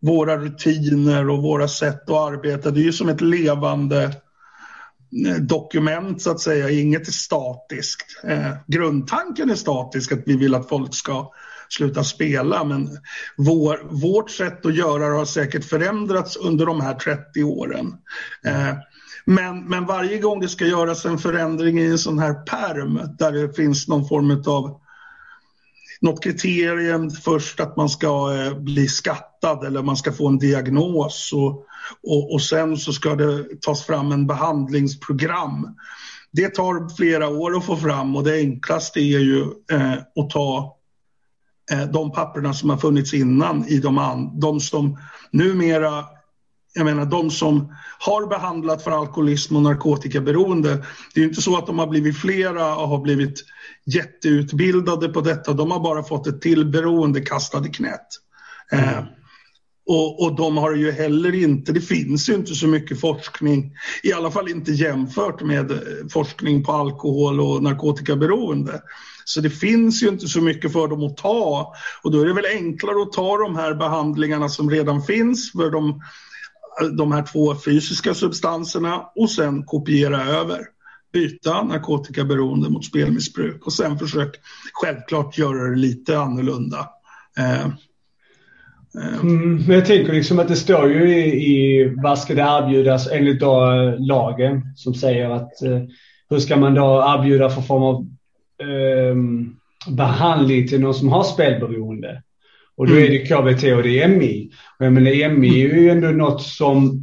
[0.00, 2.70] våra rutiner och våra sätt att arbeta.
[2.70, 4.02] Det är ju som ett levande
[5.26, 8.24] eh, dokument så att säga, inget är statiskt.
[8.24, 11.32] Eh, grundtanken är statisk, att vi vill att folk ska
[11.68, 12.88] sluta spela, men
[13.36, 17.96] vår, vårt sätt att göra det har säkert förändrats under de här 30 åren.
[18.44, 18.74] Eh,
[19.28, 23.32] men, men varje gång det ska göras en förändring i en sån här perm där
[23.32, 24.80] det finns någon form av
[26.00, 31.32] något kriterium först att man ska eh, bli skattad eller man ska få en diagnos
[31.32, 31.66] och,
[32.02, 35.76] och, och sen så ska det tas fram en behandlingsprogram.
[36.32, 39.40] Det tar flera år att få fram och det enklaste är ju
[39.72, 40.76] eh, att ta
[41.72, 44.98] eh, de papperna som har funnits innan i de, de som
[45.30, 46.04] numera
[46.78, 50.84] jag menar de som har behandlat för alkoholism och narkotikaberoende.
[51.14, 53.44] Det är inte så att de har blivit flera och har blivit
[53.86, 55.52] jätteutbildade på detta.
[55.52, 58.06] De har bara fått ett till beroende kastat i knät.
[58.72, 58.84] Mm.
[58.84, 59.04] Eh,
[59.86, 64.12] och, och, de har ju heller inte, det finns ju inte så mycket forskning, i
[64.12, 65.78] alla fall inte jämfört med eh,
[66.12, 68.82] forskning på alkohol och narkotikaberoende.
[69.24, 72.32] Så det finns ju inte så mycket för dem att ta och då är det
[72.32, 76.02] väl enklare att ta de här behandlingarna som redan finns för de
[76.96, 80.60] de här två fysiska substanserna och sen kopiera över.
[81.12, 84.34] Byta narkotikaberoende mot spelmissbruk och sen försök
[84.72, 86.88] självklart göra det lite annorlunda.
[87.38, 87.64] Eh.
[87.64, 89.20] eh.
[89.22, 93.08] Mm, men jag tänker liksom att det står ju i, i vad ska det erbjudas
[93.12, 95.82] enligt då eh, lagen som säger att eh,
[96.30, 98.06] hur ska man då erbjuda för form av
[98.68, 99.16] eh,
[99.96, 102.22] behandling till någon som har spelberoende?
[102.78, 104.50] Och då är det KBT och det är MI.
[104.78, 107.02] Och jag menar MI är ju ändå något som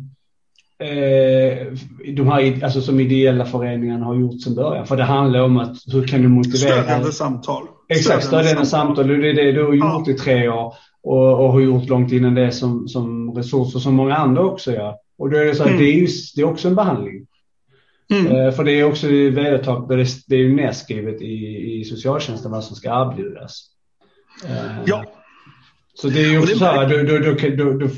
[0.80, 1.68] eh,
[2.14, 4.86] de här, alltså som ideella föreningarna har gjort sedan början.
[4.88, 6.84] För det handlar om att hur kan du motivera...
[6.84, 7.64] Stödjande samtal.
[7.90, 9.12] Exakt, stödjande, samtal.
[9.12, 10.14] Och det är det du har gjort ja.
[10.14, 10.74] i tre år.
[11.04, 14.96] Och, och har gjort långt innan det som, som resurser som många andra också gör.
[15.18, 15.82] Och då är det så att mm.
[15.82, 17.28] det, är ju, det är också en behandling.
[18.14, 18.36] Mm.
[18.36, 21.36] Eh, för det är också vedertaget, det är ju nedskrivet i,
[21.80, 23.70] i socialtjänsten vad som ska erbjudas.
[24.46, 25.06] Eh, ja.
[25.96, 27.90] Så det är ju också så här, då, då, då, då,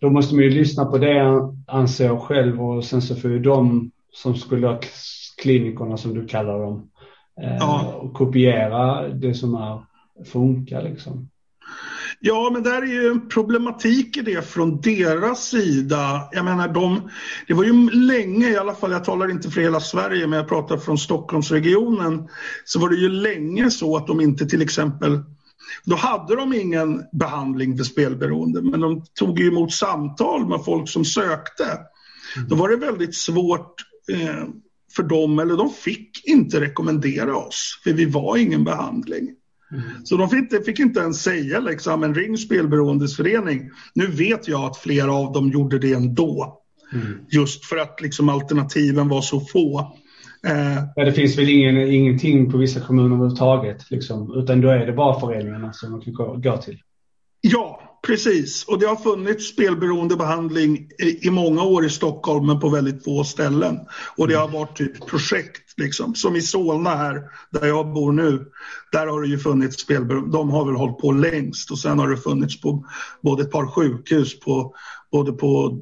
[0.00, 1.22] då måste man ju lyssna på det
[1.66, 4.80] anser jag själv och sen så får ju de som skulle ha
[5.42, 6.88] klinikerna som du kallar dem
[7.42, 8.10] eh, ja.
[8.14, 9.82] kopiera det som är
[10.24, 11.28] funkar liksom.
[12.24, 16.28] Ja, men där är ju en problematik i det från deras sida.
[16.32, 17.10] Jag menar, de,
[17.46, 20.48] det var ju länge, i alla fall, jag talar inte för hela Sverige, men jag
[20.48, 22.28] pratar från Stockholmsregionen,
[22.64, 25.20] så var det ju länge så att de inte till exempel
[25.84, 31.04] då hade de ingen behandling för spelberoende, men de tog emot samtal med folk som
[31.04, 31.64] sökte.
[32.36, 32.48] Mm.
[32.48, 33.74] Då var det väldigt svårt
[34.12, 34.44] eh,
[34.96, 39.28] för dem, eller de fick inte rekommendera oss, för vi var ingen behandling.
[39.72, 39.84] Mm.
[40.04, 43.70] Så de fick, fick, inte ens säga liksom, en ring spelberoendesförening.
[43.94, 46.58] Nu vet jag att flera av dem gjorde det ändå.
[46.92, 47.18] Mm.
[47.28, 49.96] Just för att liksom, alternativen var så få.
[50.46, 54.86] Eh, ja, det finns väl ingen, ingenting på vissa kommuner överhuvudtaget, liksom, utan då är
[54.86, 56.78] det bara föreningarna som man kan gå till.
[57.40, 58.64] Ja, precis.
[58.64, 63.24] Och det har funnits spelberoendebehandling i, i många år i Stockholm, men på väldigt få
[63.24, 63.80] ställen.
[64.16, 66.14] Och det har varit typ projekt, liksom.
[66.14, 68.46] som i Solna här, där jag bor nu.
[68.92, 70.38] Där har det ju funnits spelberoende.
[70.38, 72.86] De har väl hållit på längst och sen har det funnits på
[73.20, 74.74] både ett par sjukhus, på,
[75.12, 75.80] både på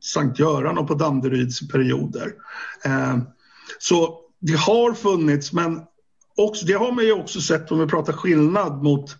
[0.00, 2.32] Sankt Göran och på Danderyds perioder.
[2.84, 3.16] Eh,
[3.78, 5.80] så det har funnits, men
[6.36, 9.16] också, det har man ju också sett om vi pratar skillnad mot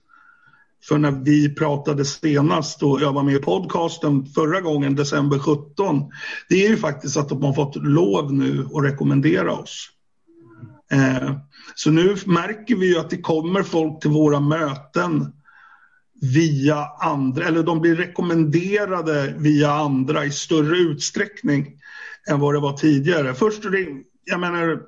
[0.88, 6.10] för när vi pratade senast och jag var med i podcasten förra gången, december 17,
[6.48, 9.88] det är ju faktiskt att de har fått lov nu att rekommendera oss.
[10.92, 11.36] Eh,
[11.74, 15.32] så nu märker vi ju att det kommer folk till våra möten
[16.20, 21.66] via andra, eller de blir rekommenderade via andra i större utsträckning
[22.30, 23.34] än vad det var tidigare.
[23.34, 23.64] Först
[24.24, 24.82] jag menar,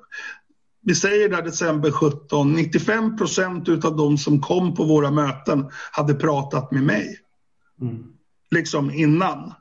[0.85, 6.13] vi säger där december 17, 95 procent av de som kom på våra möten hade
[6.13, 7.19] pratat med mig.
[7.81, 8.03] Mm.
[8.51, 9.53] Liksom innan.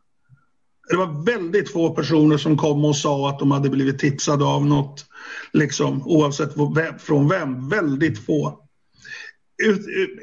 [0.91, 4.67] Det var väldigt få personer som kom och sa att de hade blivit tipsade av
[4.67, 5.07] något,
[5.53, 6.55] liksom, oavsett
[6.99, 7.69] från vem.
[7.69, 8.61] Väldigt få.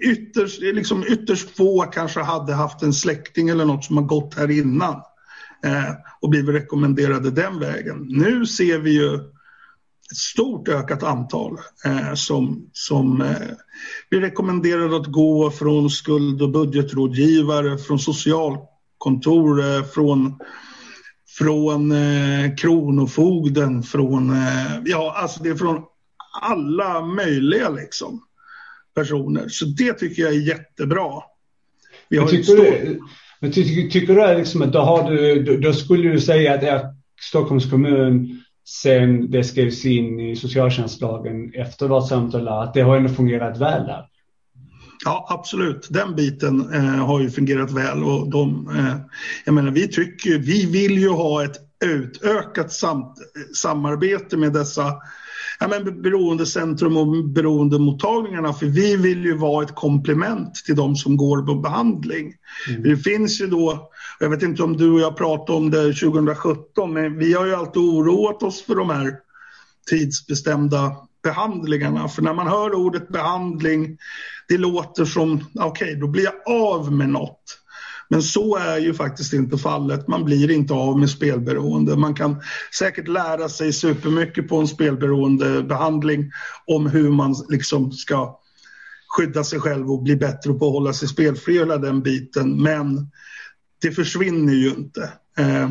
[0.02, 4.52] ytterst, liksom ytterst få kanske hade haft en släkting eller något som har gått här
[4.52, 4.94] innan
[5.66, 8.06] eh, och blivit rekommenderade den vägen.
[8.10, 9.20] Nu ser vi ju
[10.12, 13.38] ett stort ökat antal eh, som, som eh,
[14.10, 20.40] blir rekommenderade att gå från skuld och budgetrådgivare, från socialkontor, eh, från,
[21.38, 25.84] från eh, Kronofogden, från, eh, ja alltså det är från
[26.42, 28.24] alla möjliga liksom
[28.96, 29.46] personer.
[29.50, 31.24] Så det tycker jag är jättebra.
[32.10, 32.56] Vi har tycker, stor...
[32.58, 33.00] du,
[33.40, 36.84] men ty, tycker du liksom att då, har du, då, då skulle du säga att
[37.22, 43.10] Stockholms kommun sen det skrevs in i socialtjänstlagen efter vårt samtal att det har ändå
[43.10, 44.06] fungerat väl där?
[45.06, 45.88] Ja, absolut.
[45.90, 48.96] Den biten eh, har ju fungerat väl och de, eh,
[49.46, 53.16] jag menar, vi tycker, vi vill ju ha ett utökat sam
[53.56, 54.94] samarbete med dessa
[55.62, 61.18] ja, men beroendecentrum och beroendemottagningarna för vi vill ju vara ett komplement till de som
[61.18, 62.34] går på behandling.
[62.70, 62.84] Mm.
[62.84, 66.94] Det finns ju då, jag vet inte om du och jag pratade om det 2017,
[66.94, 69.16] men vi har ju alltid oroat oss för de här
[69.90, 72.08] tidsbestämda behandlingarna.
[72.08, 73.98] För när man hör ordet behandling,
[74.48, 77.61] det låter som, okej, okay, då blir jag av med något.
[78.12, 80.08] Men så är ju faktiskt inte fallet.
[80.08, 81.96] Man blir inte av med spelberoende.
[81.96, 82.42] Man kan
[82.78, 86.32] säkert lära sig supermycket på en spelberoendebehandling
[86.66, 88.40] om hur man liksom ska
[89.18, 92.62] skydda sig själv och bli bättre på att hålla sig spelfri hela den biten.
[92.64, 93.08] Men
[93.82, 95.12] det försvinner ju inte.
[95.38, 95.70] Eh,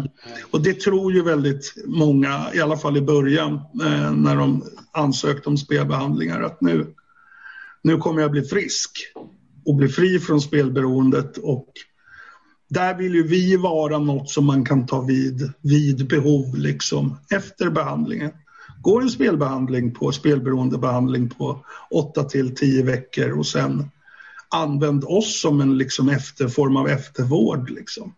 [0.50, 5.48] och det tror ju väldigt många, i alla fall i början, eh, när de ansökte
[5.48, 6.86] om spelbehandlingar, att nu,
[7.82, 8.90] nu kommer jag bli frisk
[9.66, 11.66] och bli fri från spelberoendet och
[12.70, 17.70] där vill ju vi vara något som man kan ta vid, vid behov liksom efter
[17.70, 18.30] behandlingen.
[18.82, 23.90] Går en spelbehandling på spelberoendebehandling på 8 till 10 veckor och sen
[24.48, 27.70] använd oss som en liksom efter, form av eftervård.
[27.70, 28.14] Liksom.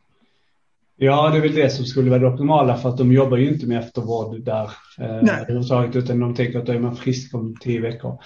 [0.97, 3.49] Ja, det är väl det som skulle vara det optimala för att de jobbar ju
[3.49, 7.57] inte med eftervård där eh, överhuvudtaget utan de tänker att då är man frisk om
[7.61, 8.19] tio veckor.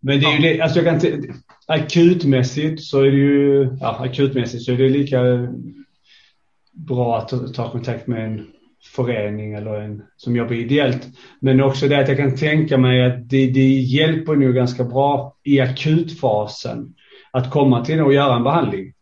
[0.00, 1.00] Men det är ju det, alltså jag kan
[1.70, 5.20] akutmässigt så är det ju, ja akutmässigt så är det lika
[6.72, 8.46] bra att ta kontakt med en
[8.96, 11.08] förening eller en som jobbar ideellt.
[11.40, 15.36] Men också det att jag kan tänka mig att det, det hjälper nog ganska bra
[15.42, 16.94] i akutfasen
[17.30, 18.92] att komma till och göra en behandling.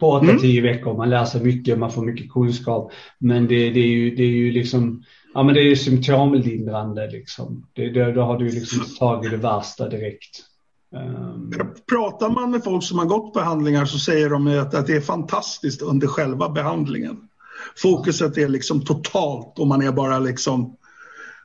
[0.00, 0.62] På 8-10 mm.
[0.62, 2.92] veckor, man lär sig mycket, man får mycket kunskap.
[3.18, 5.02] Men det, det, är, ju, det är ju liksom
[5.34, 7.66] ja men det är ju symptomlindrande liksom.
[7.72, 10.42] Det, det, då har du liksom tagit det värsta direkt.
[10.94, 11.52] Um...
[11.88, 15.00] Pratar man med folk som har gått behandlingar så säger de att, att det är
[15.00, 17.16] fantastiskt under själva behandlingen.
[17.76, 20.76] Fokuset är liksom totalt och man är bara liksom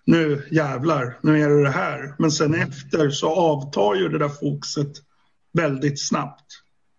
[0.05, 2.15] nu jävlar, nu är det det här.
[2.19, 4.91] Men sen efter så avtar ju det där fokuset
[5.53, 6.45] väldigt snabbt.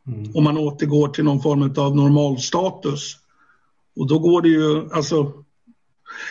[0.06, 0.30] Mm.
[0.34, 3.16] Och man återgår till någon form av normalstatus.
[3.96, 5.32] Och då går det ju, alltså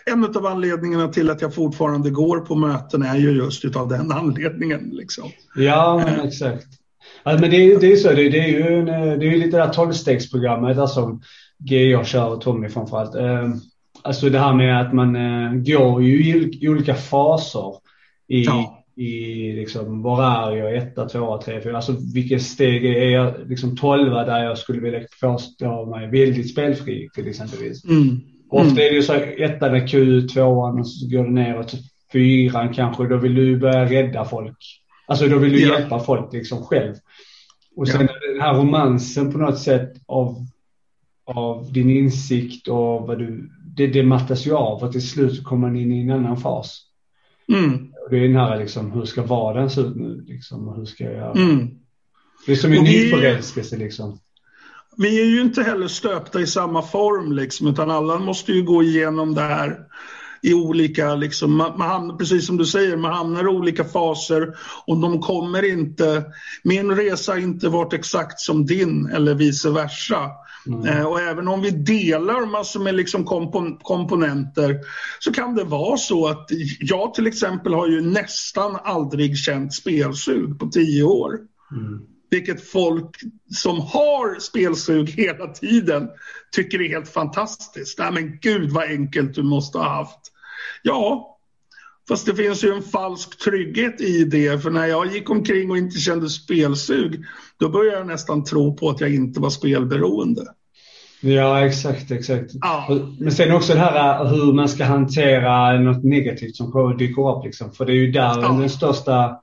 [0.05, 4.11] en av anledningarna till att jag fortfarande går på möten är ju just av den
[4.11, 4.89] anledningen.
[4.93, 5.29] Liksom.
[5.55, 6.67] Ja, men exakt.
[7.23, 8.85] Alltså, men det, är, det är så, det, det är ju en,
[9.19, 11.21] det är lite det här tolvstegsprogrammet som
[11.57, 13.15] GA kör och Tommy framförallt.
[13.15, 13.53] Ehm,
[14.01, 17.75] alltså det här med att man eh, går ju i olika faser
[18.27, 18.83] i, ja.
[18.95, 23.77] i liksom, var är jag, etta, tvåa, tre, fyra, alltså vilket steg är jag, liksom
[23.77, 27.85] tolva där jag skulle vilja påstå mig väldigt spelfri till exempelvis.
[27.85, 28.19] Mm.
[28.51, 28.77] Ofta mm.
[28.77, 31.79] är det ju så ettan är Q, tvåan och så går det neråt till
[32.11, 33.07] fyran kanske.
[33.07, 34.57] Då vill du börja rädda folk.
[35.07, 35.79] Alltså då vill du ja.
[35.79, 36.95] hjälpa folk liksom själv.
[37.75, 38.31] Och sen ja.
[38.31, 40.45] den här romansen på något sätt av,
[41.25, 45.67] av din insikt och vad du, det, det mattas ju av och till slut kommer
[45.67, 46.81] man in i en annan fas.
[47.53, 47.91] Mm.
[48.09, 51.03] Det är den här liksom, hur ska vardagen se ut nu liksom, och hur ska
[51.03, 51.69] jag mm.
[52.45, 54.19] Det är som en ny förälskelse liksom
[54.97, 58.83] vi är ju inte heller stöpta i samma form liksom, utan alla måste ju gå
[58.83, 59.79] igenom det här
[60.41, 64.55] i olika, liksom, man, man, precis som du säger, man hamnar i olika faser
[64.87, 66.23] och de kommer inte,
[66.63, 70.29] min resa har inte varit exakt som din eller vice versa.
[70.67, 70.85] Mm.
[70.85, 74.79] Eh, och även om vi delar massor med liksom kompon komponenter
[75.19, 76.47] så kan det vara så att
[76.79, 81.39] jag till exempel har ju nästan aldrig känt spelsug på tio år.
[81.71, 83.15] Mm vilket folk
[83.55, 86.09] som har spelsug hela tiden
[86.51, 87.99] tycker är helt fantastiskt.
[87.99, 90.19] Nej men gud vad enkelt du måste ha haft.
[90.83, 91.37] Ja,
[92.07, 94.63] fast det finns ju en falsk trygghet i det.
[94.63, 97.25] För när jag gick omkring och inte kände spelsug,
[97.59, 100.41] då började jag nästan tro på att jag inte var spelberoende.
[101.21, 102.51] Ja, exakt, exakt.
[102.61, 102.99] Ja.
[103.19, 107.45] Men sen också det här hur man ska hantera något negativt som dyker upp.
[107.45, 107.71] Liksom.
[107.71, 108.57] För det är ju där ja.
[108.59, 109.39] den största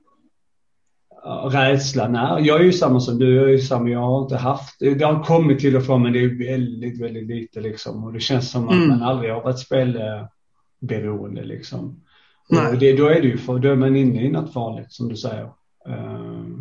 [1.51, 2.39] rädslan är.
[2.39, 5.03] Jag är ju samma som du, jag är ju samma, jag har inte haft, det
[5.03, 8.03] har kommit till och från men det är väldigt, väldigt lite liksom.
[8.03, 8.87] Och det känns som att mm.
[8.87, 12.01] man aldrig har varit spelberoende liksom.
[12.49, 12.67] Nej.
[12.67, 15.09] Och det, då är det ju, för då är man inne i något farligt som
[15.09, 15.43] du säger.
[15.89, 16.59] Uh,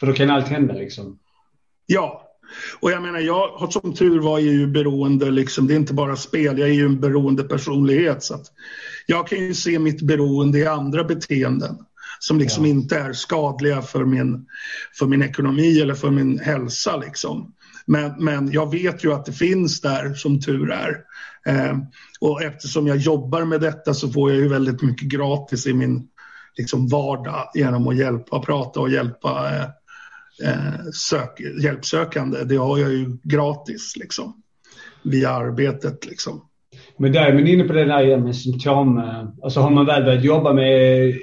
[0.00, 1.18] för då kan allt hända liksom.
[1.86, 2.24] Ja,
[2.80, 6.16] och jag menar, jag som tur var är ju beroende, liksom, det är inte bara
[6.16, 8.22] spel, jag är ju en beroende personlighet.
[8.22, 8.46] Så att
[9.06, 11.76] jag kan ju se mitt beroende i andra beteenden
[12.18, 12.70] som liksom ja.
[12.70, 14.46] inte är skadliga för min,
[14.98, 16.96] för min ekonomi eller för min hälsa.
[16.96, 17.54] Liksom.
[17.86, 20.96] Men, men jag vet ju att det finns där, som tur är.
[21.46, 21.76] Eh,
[22.20, 26.08] och eftersom jag jobbar med detta så får jag ju väldigt mycket gratis i min
[26.56, 29.68] liksom, vardag genom att hjälpa, prata och hjälpa eh,
[30.48, 32.44] eh, sök, hjälpsökande.
[32.44, 34.42] Det har jag ju gratis liksom,
[35.02, 36.06] via arbetet.
[36.06, 36.44] Liksom.
[36.96, 38.98] Men där är man inne på det där med symptom.
[38.98, 41.14] Eh, alltså har man väl börjat jobba med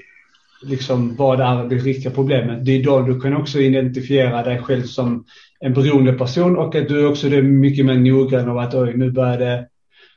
[0.66, 4.84] liksom, vad är det riktiga problemet, det är då du kan också identifiera dig själv
[4.84, 5.26] som
[5.60, 9.12] en beroende person och att du också är mycket mer noggrann av att oj, nu
[9.12, 9.68] börjar det,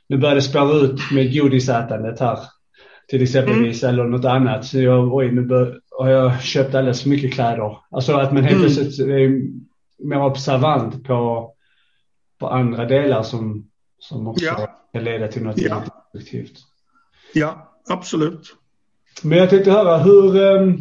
[0.09, 2.39] nu börjar det spåra ut med godisätandet här.
[3.07, 3.93] Till exempelvis mm.
[3.93, 4.65] eller något annat.
[4.65, 7.77] Så jag, oj, nu bör, har jag köpt alldeles för mycket kläder.
[7.91, 8.67] Alltså att man helt mm.
[8.67, 9.41] plötsligt är
[10.07, 11.51] mer observant på,
[12.39, 14.67] på andra delar som, som också ja.
[14.93, 15.83] kan leda till något ja.
[16.13, 16.53] effektivt.
[17.33, 18.55] Ja, absolut.
[19.23, 20.77] Men jag tänkte höra hur, ehm,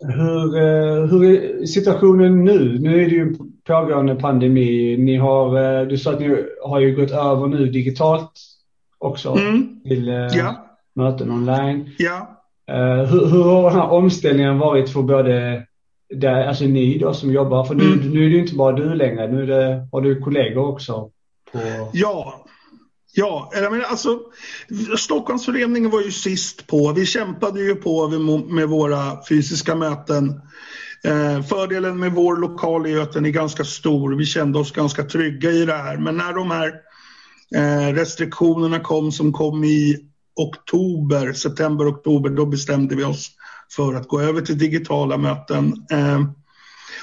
[0.00, 2.78] hur, eh, hur är situationen nu?
[2.78, 3.36] Nu är det ju en
[3.66, 4.96] pågående pandemi.
[4.96, 8.32] Ni har, eh, du sa att ni har ju gått över nu digitalt
[8.98, 9.80] också mm.
[9.84, 10.66] till eh, ja.
[10.94, 11.90] möten online.
[11.98, 12.32] Ja.
[13.08, 15.62] Hur, hur har den här omställningen varit för både
[16.14, 17.64] där, alltså ni då som jobbar?
[17.64, 18.10] För nu, mm.
[18.10, 21.10] nu är det ju inte bara du längre, nu är det, har du kollegor också.
[21.52, 21.58] På...
[21.92, 22.45] Ja,
[23.18, 24.20] Ja, jag menar, alltså,
[24.98, 26.92] Stockholmsföreningen var ju sist på.
[26.92, 28.08] Vi kämpade ju på
[28.48, 30.40] med våra fysiska möten.
[31.04, 34.14] Eh, fördelen med vår lokal är att den är ganska stor.
[34.14, 35.96] Vi kände oss ganska trygga i det här.
[35.96, 36.72] Men när de här
[37.54, 39.96] eh, restriktionerna kom som kom i
[40.36, 43.30] oktober, september, oktober, då bestämde vi oss
[43.76, 45.86] för att gå över till digitala möten.
[45.90, 46.20] Eh,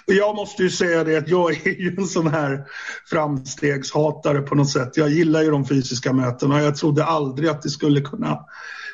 [0.08, 2.64] och jag måste ju säga det att jag är ju en sån här
[3.10, 4.98] framstegshatare på något sätt.
[4.98, 6.62] Jag gillar ju de fysiska mötena.
[6.62, 8.40] Jag trodde aldrig att det skulle kunna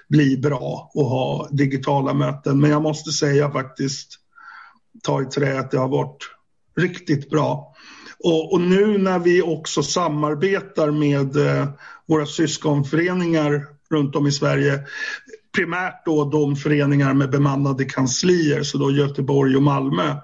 [0.09, 2.59] bli bra att ha digitala möten.
[2.59, 4.15] Men jag måste säga faktiskt,
[5.03, 6.29] ta i trä, att det har varit
[6.77, 7.75] riktigt bra.
[8.23, 11.67] Och, och nu när vi också samarbetar med eh,
[12.07, 14.79] våra syskonföreningar runt om i Sverige,
[15.55, 20.15] primärt då de föreningar med bemannade kanslier, så då Göteborg och Malmö,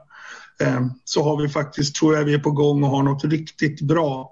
[0.61, 3.81] Eh, så har vi faktiskt, tror jag vi är på gång och har något riktigt
[3.81, 4.31] bra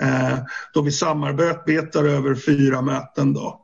[0.00, 0.38] eh,
[0.74, 3.60] då vi samarbetar över fyra möten då.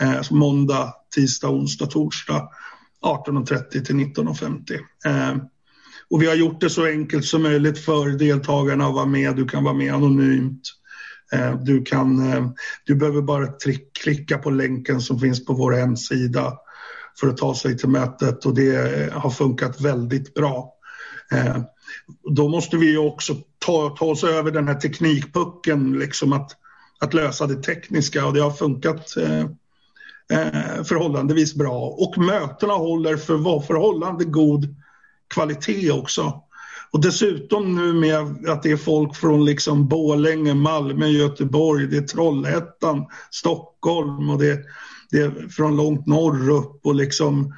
[0.00, 2.48] Eh, måndag, tisdag, onsdag, torsdag
[3.02, 5.40] 18.30 till 19.50.
[6.10, 9.36] Och vi har gjort det så enkelt som möjligt för deltagarna att vara med.
[9.36, 10.62] Du kan vara med anonymt.
[11.62, 12.22] Du, kan,
[12.84, 13.48] du behöver bara
[14.02, 16.52] klicka på länken som finns på vår hemsida
[17.20, 20.73] för att ta sig till mötet och det har funkat väldigt bra.
[21.34, 21.56] Eh,
[22.30, 26.50] då måste vi också ta, ta oss över den här teknikpucken, liksom att,
[27.00, 29.40] att lösa det tekniska och det har funkat eh,
[30.38, 31.80] eh, förhållandevis bra.
[31.80, 34.76] Och mötena håller för var förhållande god
[35.34, 36.40] kvalitet också.
[36.90, 42.02] Och dessutom nu med att det är folk från liksom Bålänge, Malmö, Göteborg, det är
[42.02, 44.60] Trollhättan, Stockholm och det,
[45.10, 47.54] det är från långt norr upp och liksom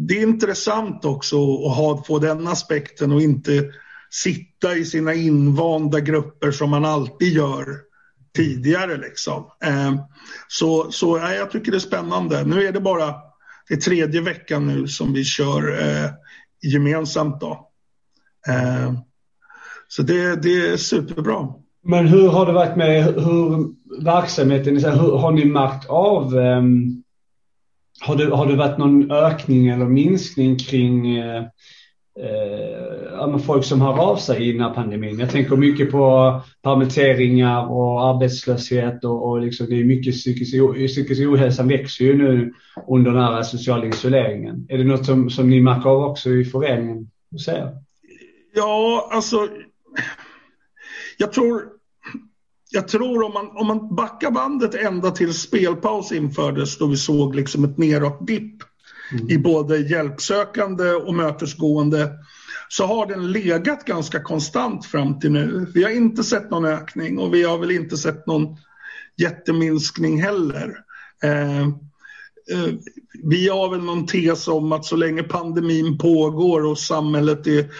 [0.00, 3.70] det är intressant också att ha, få den aspekten och inte
[4.10, 7.66] sitta i sina invanda grupper som man alltid gör
[8.36, 8.96] tidigare.
[8.96, 9.44] Liksom.
[9.64, 9.94] Eh,
[10.48, 12.44] så så ja, jag tycker det är spännande.
[12.44, 13.14] Nu är det bara
[13.68, 16.10] det tredje veckan nu som vi kör eh,
[16.62, 17.40] gemensamt.
[17.40, 17.70] Då.
[18.48, 18.92] Eh,
[19.88, 21.48] så det, det är superbra.
[21.84, 27.02] Men hur har det varit med hur verksamheten, hur, har ni märkt av um
[28.00, 31.42] har det, har det varit någon ökning eller minskning kring eh,
[32.20, 35.18] eh, folk som hör av sig innan pandemin?
[35.18, 40.54] Jag tänker mycket på permitteringar och arbetslöshet och, och liksom det är mycket psykisk,
[40.86, 42.52] psykisk växer ju nu
[42.88, 44.66] under den här sociala isoleringen.
[44.68, 47.10] Är det något som, som ni märker av också i föreningen?
[48.54, 49.48] Ja, alltså
[51.16, 51.77] jag tror
[52.70, 57.34] jag tror om man, om man backar bandet ända till spelpaus infördes då vi såg
[57.34, 58.62] liksom ett neråt-dipp
[59.12, 59.30] mm.
[59.30, 62.10] i både hjälpsökande och mötesgående
[62.68, 65.66] så har den legat ganska konstant fram till nu.
[65.74, 68.56] Vi har inte sett någon ökning och vi har väl inte sett någon
[69.16, 70.76] jätteminskning heller.
[71.22, 72.74] Eh, eh,
[73.24, 77.70] vi har väl någon tes om att så länge pandemin pågår och samhället är,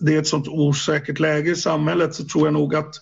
[0.00, 2.94] det är ett sånt osäkert läge i samhället så tror jag nog att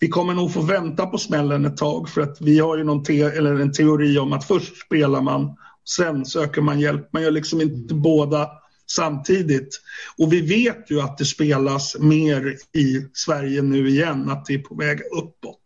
[0.00, 3.02] vi kommer nog få vänta på smällen ett tag för att vi har ju någon
[3.02, 5.56] te eller en teori om att först spelar man,
[5.88, 7.12] sen söker man hjälp.
[7.12, 8.48] Man gör liksom inte båda
[8.90, 9.80] samtidigt.
[10.18, 14.58] Och vi vet ju att det spelas mer i Sverige nu igen, att det är
[14.58, 15.58] på väg uppåt.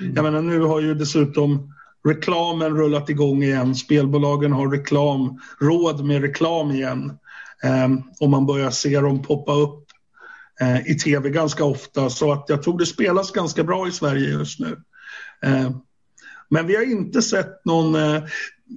[0.00, 0.12] Mm.
[0.14, 1.74] Jag menar nu har ju dessutom
[2.08, 3.74] reklamen rullat igång igen.
[3.74, 7.12] Spelbolagen har reklam, råd med reklam igen.
[7.84, 9.84] Um, och man börjar se dem poppa upp
[10.86, 12.10] i tv ganska ofta.
[12.10, 14.76] Så att jag tror det spelas ganska bra i Sverige just nu.
[15.46, 15.70] Uh,
[16.48, 17.94] men vi har inte sett någon...
[17.94, 18.22] Uh,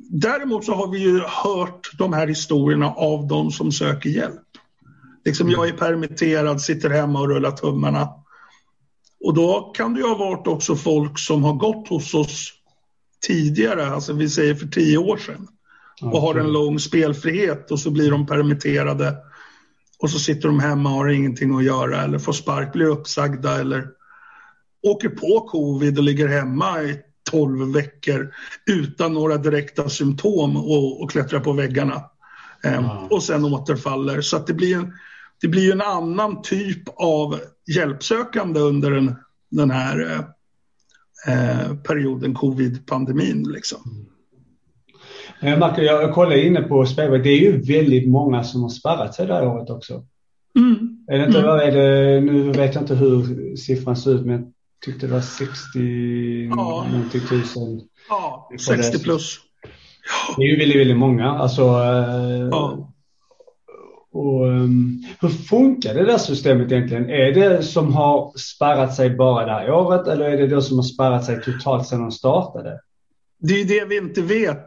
[0.09, 4.41] däremot så har vi ju hört de här historierna av de som söker hjälp.
[5.25, 8.09] Liksom jag är permitterad, sitter hemma och rullar tummarna.
[9.23, 12.53] Och då kan det ju ha varit också folk som har gått hos oss
[13.27, 15.47] tidigare, alltså vi säger för tio år sedan
[16.01, 19.17] och har en lång spelfrihet och så blir de permitterade
[20.03, 23.59] och så sitter de hemma och har ingenting att göra eller får spark, blir uppsagda
[23.59, 23.87] eller
[24.81, 26.99] åker på covid och ligger hemma i
[27.31, 28.33] tolv veckor
[28.65, 32.03] utan några direkta symptom och, och klättrar på väggarna.
[32.63, 32.85] Mm.
[32.85, 34.21] och sen återfaller.
[34.21, 34.93] Så det blir en,
[35.41, 37.39] det blir en annan typ av
[37.75, 39.15] hjälpsökande under den,
[39.51, 40.25] den här
[41.27, 43.43] eh, eh, perioden covid-pandemin.
[43.43, 44.07] Liksom.
[45.43, 45.59] Mm.
[45.59, 47.23] Marco, jag kollar inne på spelverk.
[47.23, 50.05] Det är ju väldigt många som har spärrat sig det här året också.
[50.59, 50.97] Mm.
[51.07, 51.49] Är det inte, mm.
[51.49, 54.51] är det, nu vet jag inte hur siffran ser ut, men jag
[54.85, 56.85] tyckte det var 60 ja.
[57.29, 57.81] tusen.
[58.09, 59.39] Ja, 60 plus.
[60.37, 61.31] Det är ju väldigt, väldigt många.
[61.31, 62.89] Alltså, eh, ja.
[64.11, 67.09] Och, um, hur funkar det där systemet egentligen?
[67.09, 70.77] Är det som har spärrat sig bara det här året eller är det det som
[70.77, 72.79] har spärrat sig totalt sedan de startade?
[73.39, 74.65] Det är det vi inte vet.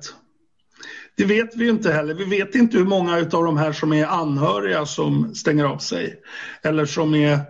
[1.16, 2.14] Det vet vi inte heller.
[2.14, 6.20] Vi vet inte hur många av de här som är anhöriga som stänger av sig.
[6.62, 7.40] Eller som är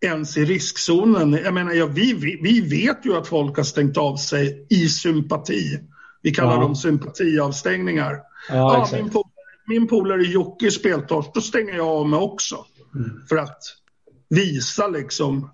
[0.00, 1.32] ens i riskzonen.
[1.32, 4.88] Jag menar, ja, vi, vi, vi vet ju att folk har stängt av sig i
[4.88, 5.78] sympati.
[6.22, 6.60] Vi kallar ja.
[6.60, 8.20] dem sympatiavstängningar.
[8.48, 9.10] Ja, ja, min
[9.66, 12.64] min polare Jocke speltorsk, då stänger jag av mig också.
[12.94, 13.26] Mm.
[13.28, 13.58] För att
[14.28, 15.50] visa liksom,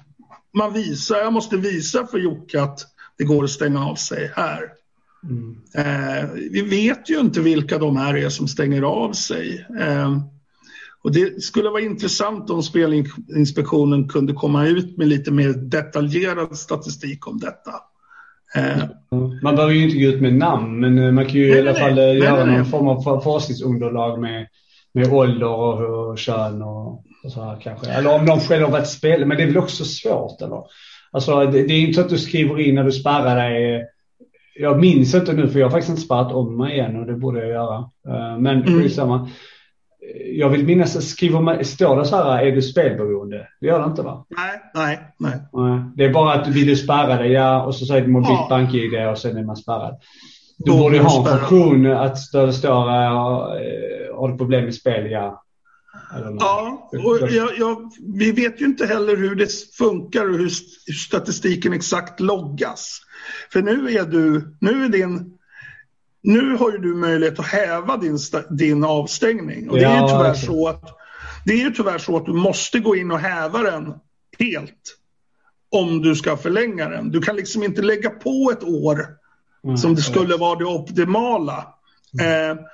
[0.56, 2.80] man visar, jag måste visa för Jocke att
[3.18, 4.72] det går att stänga av sig här.
[5.24, 5.56] Mm.
[5.74, 9.66] Eh, vi vet ju inte vilka de här är som stänger av sig.
[9.80, 10.18] Eh,
[11.04, 17.26] och det skulle vara intressant om Spelinspektionen kunde komma ut med lite mer detaljerad statistik
[17.26, 17.72] om detta.
[18.54, 18.84] Eh,
[19.42, 21.60] man behöver ju inte gå ut med namn, men eh, man kan ju nej, i
[21.60, 24.46] alla fall nej, göra nej, någon form av forskningsunderlag med,
[24.94, 27.90] med ålder och, och kön och, och så här kanske.
[27.90, 30.62] Eller om de själva varit spelare, men det är väl också svårt eller?
[31.10, 33.84] Alltså det, det är inte så att du skriver in när du spärrar dig.
[34.58, 37.14] Jag minns inte nu för jag har faktiskt inte sparat om mig igen och det
[37.14, 37.76] borde jag göra.
[38.08, 38.80] Eh, men mm.
[38.80, 39.28] skitsamma
[40.32, 43.48] jag vill minnas, skriver man, står det så här, är du spelberoende?
[43.60, 44.26] Det gör det inte va?
[44.28, 44.98] Nej, nej,
[45.52, 45.80] nej.
[45.96, 48.46] Det är bara att vill du spärra dig, ja, och så säger du mobilt ja.
[48.50, 50.00] bank-id och sen är man spärrad.
[50.58, 52.86] Du borde ha en funktion att det står,
[54.16, 55.44] har du problem med spel, ja.
[56.40, 59.48] Ja, och jag, jag, vi vet ju inte heller hur det
[59.78, 60.50] funkar och hur,
[60.92, 63.00] statistiken exakt loggas.
[63.52, 65.38] För nu är du, nu är din
[66.22, 68.18] nu har ju du möjlighet att häva din,
[68.50, 69.70] din avstängning.
[69.70, 70.84] Och det, är ju tyvärr så att,
[71.44, 73.94] det är ju tyvärr så att du måste gå in och häva den
[74.38, 74.98] helt
[75.70, 77.10] om du ska förlänga den.
[77.10, 79.06] Du kan liksom inte lägga på ett år
[79.64, 81.74] mm, som det skulle vara det optimala.
[82.20, 82.50] Mm.
[82.50, 82.64] Eh,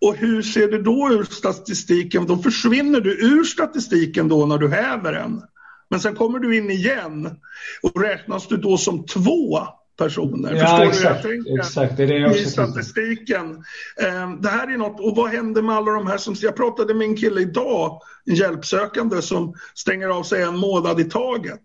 [0.00, 2.26] och hur ser det då ur statistiken?
[2.26, 5.42] Då försvinner du ur statistiken då när du häver den.
[5.90, 7.36] Men sen kommer du in igen
[7.82, 9.58] och räknas du då som två
[9.98, 10.54] personer.
[10.54, 11.58] Ja, Förstår exakt, du jag tänker?
[11.58, 13.44] Exakt, det är det jag I statistiken.
[13.46, 16.94] Um, det här är något, och vad händer med alla de här som, jag pratade
[16.94, 21.62] med en kille idag, en hjälpsökande som stänger av sig en månad i taget.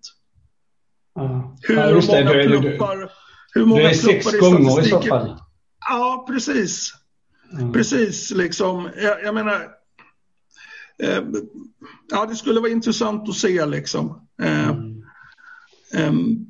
[1.16, 1.58] Ja.
[1.62, 3.12] Hur, ja, många det, pluppar,
[3.54, 5.38] hur många det är sex gånger i så fall.
[5.90, 6.94] Ja, precis.
[7.54, 7.74] Mm.
[7.74, 8.90] Precis, liksom.
[8.98, 9.68] Jag, jag menar,
[11.04, 11.24] eh,
[12.10, 14.28] ja, det skulle vara intressant att se liksom.
[14.42, 15.04] Eh, mm.
[15.98, 16.50] um,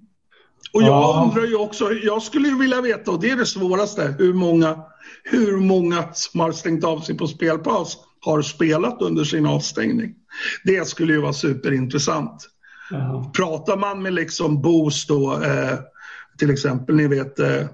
[0.74, 1.24] och jag ja.
[1.26, 4.80] undrar ju också, jag skulle ju vilja veta, och det är det svåraste, hur många,
[5.24, 10.16] hur många som har stängt av sig på spelpaus har spelat under sin avstängning.
[10.64, 12.50] Det skulle ju vara superintressant.
[12.90, 13.32] Ja.
[13.36, 15.80] Pratar man med liksom Boost då, eh,
[16.38, 17.66] till exempel, ni vet, eh, eh,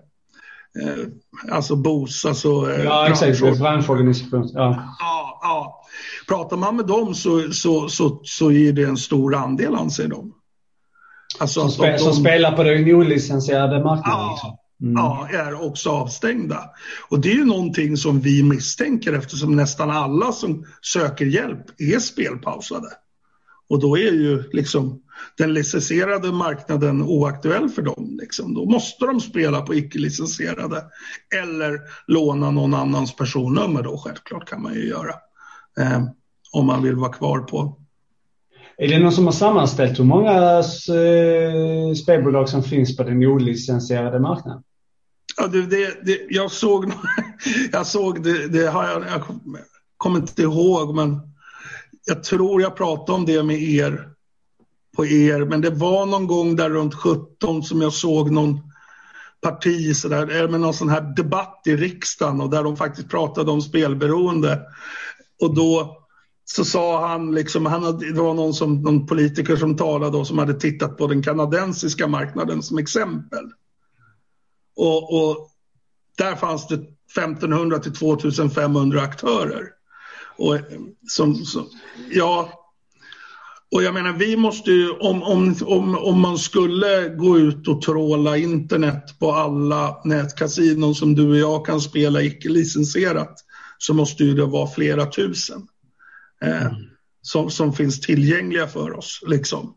[1.51, 4.49] alltså Boost, alltså eh, ja, exakt, branschorganisation.
[4.53, 4.95] Ja.
[4.99, 5.83] Ja, ja.
[6.27, 10.33] Pratar man med dem så, så, så, så är det en stor andel, anser de.
[11.39, 14.19] Alltså som, spe, de, som spelar på den olicensierade marknaden?
[14.19, 14.57] Ja, liksom.
[14.81, 14.93] mm.
[14.93, 16.63] ja, är också avstängda.
[17.09, 21.99] Och det är ju någonting som vi misstänker eftersom nästan alla som söker hjälp är
[21.99, 22.87] spelpausade.
[23.69, 25.01] Och då är ju liksom
[25.37, 28.17] den licensierade marknaden oaktuell för dem.
[28.21, 28.53] Liksom.
[28.53, 30.83] Då måste de spela på icke-licensierade
[31.41, 35.13] eller låna någon annans personnummer då självklart kan man ju göra.
[35.79, 36.03] Eh,
[36.51, 37.79] om man vill vara kvar på.
[38.77, 44.19] Är det någon som har sammanställt hur många eh, spelbolag som finns på den olicensierade
[44.19, 44.63] marknaden?
[45.37, 46.91] Ja, det, det, det, jag såg,
[47.71, 49.23] jag såg det, det har jag, jag
[49.97, 51.19] kommer inte ihåg men
[52.05, 54.09] jag tror jag pratade om det med er
[54.99, 58.59] på er, men det var någon gång där runt 17 som jag såg någon
[59.41, 63.51] parti sådär, eh, med någon sån här debatt i riksdagen och där de faktiskt pratade
[63.51, 64.61] om spelberoende.
[65.41, 65.97] Och då
[66.45, 70.27] så sa han, liksom, han hade, det var någon, som, någon politiker som talade och
[70.27, 73.45] som hade tittat på den kanadensiska marknaden som exempel.
[74.75, 75.49] Och, och
[76.17, 79.65] där fanns det 1500 till 2500 aktörer.
[80.37, 80.61] Och eh,
[81.07, 81.69] som, som,
[82.11, 82.58] ja,
[83.71, 87.81] och jag menar, vi måste ju, om, om, om, om man skulle gå ut och
[87.81, 93.35] tråla internet på alla nätkasinon som du och jag kan spela icke-licensierat
[93.77, 95.67] så måste ju det vara flera tusen
[96.41, 96.73] eh, mm.
[97.21, 99.23] som, som finns tillgängliga för oss.
[99.27, 99.75] Liksom.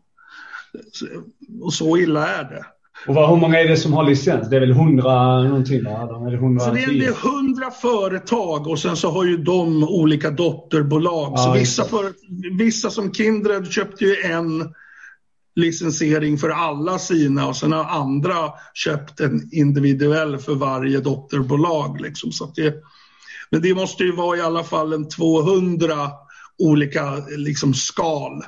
[1.61, 2.65] Och så illa är det.
[3.07, 4.49] Och vad, hur många är det som har licens?
[4.49, 5.83] Det är väl hundra någonting?
[5.83, 5.91] Va?
[5.91, 9.37] Är det, 100 så det, är, det är hundra företag och sen så har ju
[9.37, 11.33] de olika dotterbolag.
[11.35, 12.13] Ja, så vissa, för,
[12.57, 14.73] vissa som Kindred köpte ju en
[15.55, 22.01] licensiering för alla sina och sen har andra köpt en individuell för varje dotterbolag.
[22.01, 22.31] Liksom.
[22.31, 22.75] Så det,
[23.49, 25.95] men det måste ju vara i alla fall en 200
[26.57, 28.43] olika liksom, skal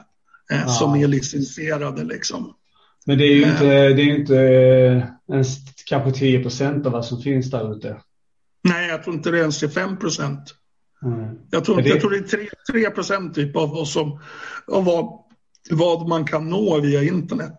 [0.51, 0.67] eh, ja.
[0.67, 2.03] som är licensierade.
[2.03, 2.53] Liksom.
[3.05, 4.35] Men det är ju inte, det är inte
[5.31, 7.97] ens kanske 10 procent av vad som finns där ute.
[8.63, 10.55] Nej, jag tror inte det är ens är 5 procent.
[11.05, 11.35] Mm.
[11.51, 11.89] Jag, tror, det...
[11.89, 14.19] jag tror det är 3 procent typ av, vad, som,
[14.67, 15.19] av vad,
[15.71, 17.55] vad man kan nå via internet.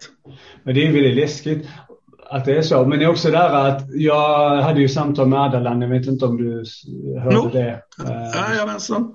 [0.62, 1.68] Men det är väldigt läskigt
[2.30, 2.84] att det är så.
[2.84, 6.24] Men det är också där att jag hade ju samtal med Adalan, jag vet inte
[6.24, 6.64] om du
[7.20, 7.50] hörde no.
[7.52, 7.82] det.
[8.34, 9.14] Jajamensan.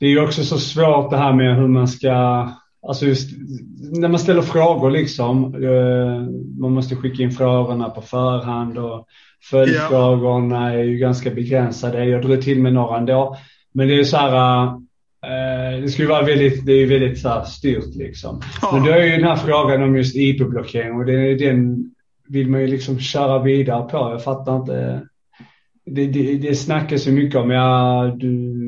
[0.00, 2.48] Det är ju också så svårt det här med hur man ska
[2.88, 3.30] Alltså just
[3.92, 5.54] när man ställer frågor liksom.
[5.54, 9.06] Eh, man måste skicka in frågorna på förhand och
[9.50, 12.04] följdfrågorna är ju ganska begränsade.
[12.04, 13.36] Jag drog till med några ändå.
[13.72, 14.66] Men det är så här.
[15.26, 18.40] Eh, det skulle vara väldigt, det är väldigt så här styrt liksom.
[18.72, 21.90] Men då är ju den här frågan om just IP-blockering och det, den
[22.28, 23.96] vill man ju liksom köra vidare på.
[23.96, 25.06] Jag fattar inte.
[25.86, 28.63] Det, det, det snackas ju mycket om, ja du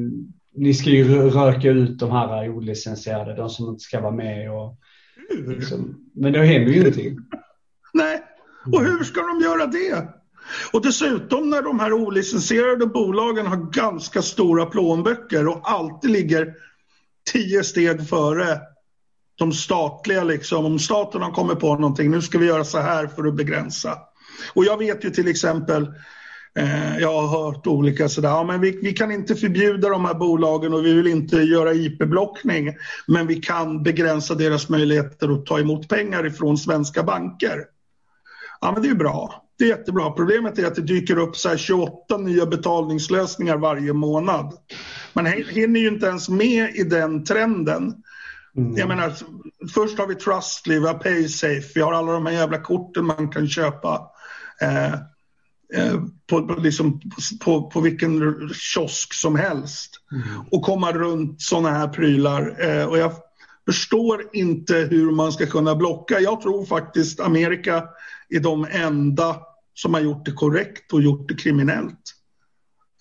[0.57, 4.53] ni ska ju röka ut de här olicensierade, de som inte ska vara med.
[4.53, 4.79] Och,
[5.31, 7.19] liksom, men det händer ju ingenting.
[7.95, 8.23] Nej,
[8.73, 10.09] och hur ska de göra det?
[10.73, 16.55] Och dessutom när de här olicensierade bolagen har ganska stora plånböcker och alltid ligger
[17.33, 18.61] tio steg före
[19.39, 20.25] de statliga.
[20.25, 20.65] Liksom.
[20.65, 23.99] Om staten har kommit på någonting, nu ska vi göra så här för att begränsa.
[24.55, 25.95] Och jag vet ju till exempel
[27.01, 30.75] jag har hört olika sådär, ja, men vi, vi, kan inte förbjuda de här bolagen
[30.75, 32.77] och vi vill inte göra IP-blockning,
[33.07, 37.65] men vi kan begränsa deras möjligheter att ta emot pengar ifrån svenska banker.
[38.61, 39.43] Ja, men det är bra.
[39.59, 40.11] Det är jättebra.
[40.11, 44.53] Problemet är att det dyker upp så 28 nya betalningslösningar varje månad.
[45.13, 47.95] Man hinner ju inte ens med i den trenden.
[48.57, 48.77] Mm.
[48.77, 49.13] Jag menar,
[49.75, 53.29] först har vi Trustly, vi har Paysafe, vi har alla de här jävla korten man
[53.29, 54.11] kan köpa.
[54.61, 54.95] Eh, Eh,
[56.27, 57.01] på, på, liksom,
[57.45, 58.21] på, på vilken
[58.55, 60.45] kiosk som helst mm.
[60.51, 62.57] och komma runt sådana här prylar.
[62.69, 63.13] Eh, och jag
[63.67, 66.21] förstår inte hur man ska kunna blocka.
[66.21, 67.85] Jag tror faktiskt Amerika
[68.29, 69.37] är de enda
[69.75, 72.15] som har gjort det korrekt och gjort det kriminellt.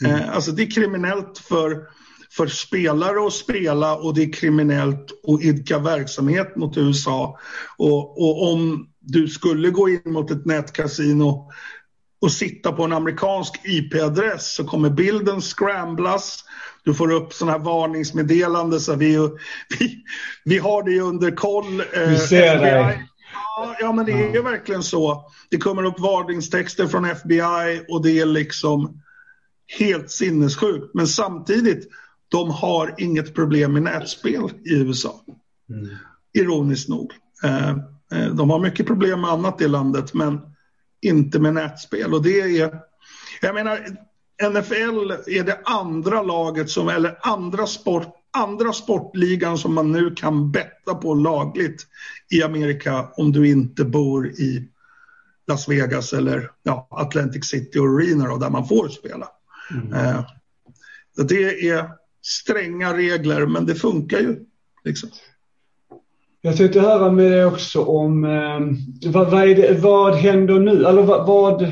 [0.05, 0.15] Mm.
[0.15, 1.87] Eh, alltså det är kriminellt för,
[2.31, 7.39] för spelare att spela och det är kriminellt att idka verksamhet mot USA.
[7.77, 11.51] Och, och om du skulle gå in mot ett nätkasino
[12.25, 16.43] och sitta på en amerikansk IP-adress så kommer bilden scramblas.
[16.83, 18.79] Du får upp sådana här varningsmeddelanden.
[18.79, 19.17] Så vi,
[19.79, 20.03] vi,
[20.45, 21.79] vi har det under koll.
[21.79, 22.99] Eh, vi ser det.
[23.33, 25.31] Ja, ja, men det är verkligen så.
[25.49, 29.01] Det kommer upp varningstexter från FBI och det är liksom
[29.79, 30.93] helt sinnessjukt.
[30.93, 31.87] Men samtidigt,
[32.27, 35.21] de har inget problem med nätspel i USA.
[35.69, 35.95] Mm.
[36.33, 37.11] Ironiskt nog.
[37.43, 37.69] Eh,
[38.11, 40.54] eh, de har mycket problem med annat i landet, men
[41.05, 42.13] inte med nätspel.
[42.13, 42.79] Och det är,
[43.41, 43.79] jag menar,
[44.49, 50.51] NFL är det andra laget som, eller andra sport, andra sportligan som man nu kan
[50.51, 51.87] betta på lagligt
[52.29, 54.69] i Amerika om du inte bor i
[55.47, 59.27] Las Vegas eller ja, Atlantic City Arena då, där man får spela.
[59.71, 59.93] Mm.
[59.93, 60.25] Eh,
[61.27, 61.89] det är
[62.21, 64.39] stränga regler men det funkar ju.
[64.83, 65.09] Liksom.
[66.45, 70.85] Jag tänkte höra med dig också om eh, vad, vad, det, vad händer nu?
[70.85, 71.71] Eller vad, vad,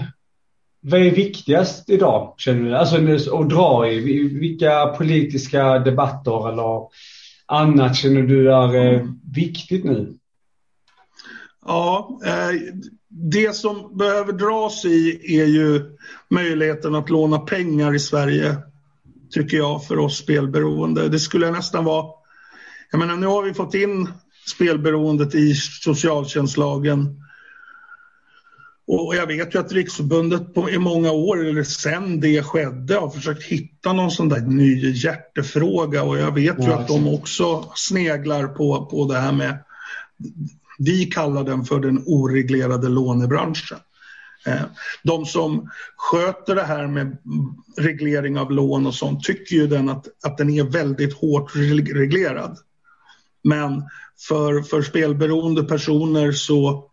[0.82, 2.76] vad är viktigast idag känner du?
[2.76, 4.00] Alltså att dra i
[4.40, 6.88] vilka politiska debatter eller
[7.46, 10.18] annat känner du är eh, viktigt nu?
[11.66, 12.60] Ja, eh,
[13.10, 15.98] det som behöver dras i är ju
[16.30, 18.56] möjligheten att låna pengar i Sverige,
[19.32, 21.10] tycker jag, för oss spelberoende.
[21.10, 22.06] Det skulle nästan vara...
[22.92, 24.08] Jag menar, nu har vi fått in
[24.46, 27.20] spelberoendet i socialtjänstlagen.
[28.88, 33.10] Och jag vet ju att Riksförbundet på, i många år, eller sen det skedde, har
[33.10, 38.48] försökt hitta någon sån där ny hjärtefråga och jag vet ju att de också sneglar
[38.48, 39.58] på, på det här med
[40.80, 43.78] vi kallar den för den oreglerade lånebranschen.
[44.46, 44.62] Eh,
[45.04, 47.18] de som sköter det här med
[47.78, 52.58] reglering av lån och sånt tycker ju den att, att den är väldigt hårt reglerad.
[53.44, 53.84] Men
[54.28, 56.90] för, för spelberoende personer så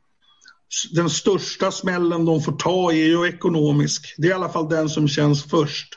[0.92, 4.14] den största smällen de får ta är ju ekonomisk.
[4.18, 5.94] Det är i alla fall den som känns först.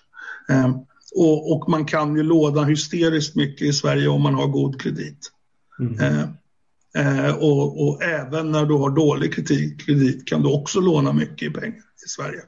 [0.49, 0.69] Eh,
[1.15, 5.31] och, och, man kan ju låna hysteriskt mycket i Sverige om man har god kredit.
[5.79, 5.99] Mm.
[5.99, 6.25] Eh,
[6.97, 11.49] Eh, och, och, även när du har dålig kredit, kredit kan du också låna mycket
[11.49, 12.41] i pengar i Sverige.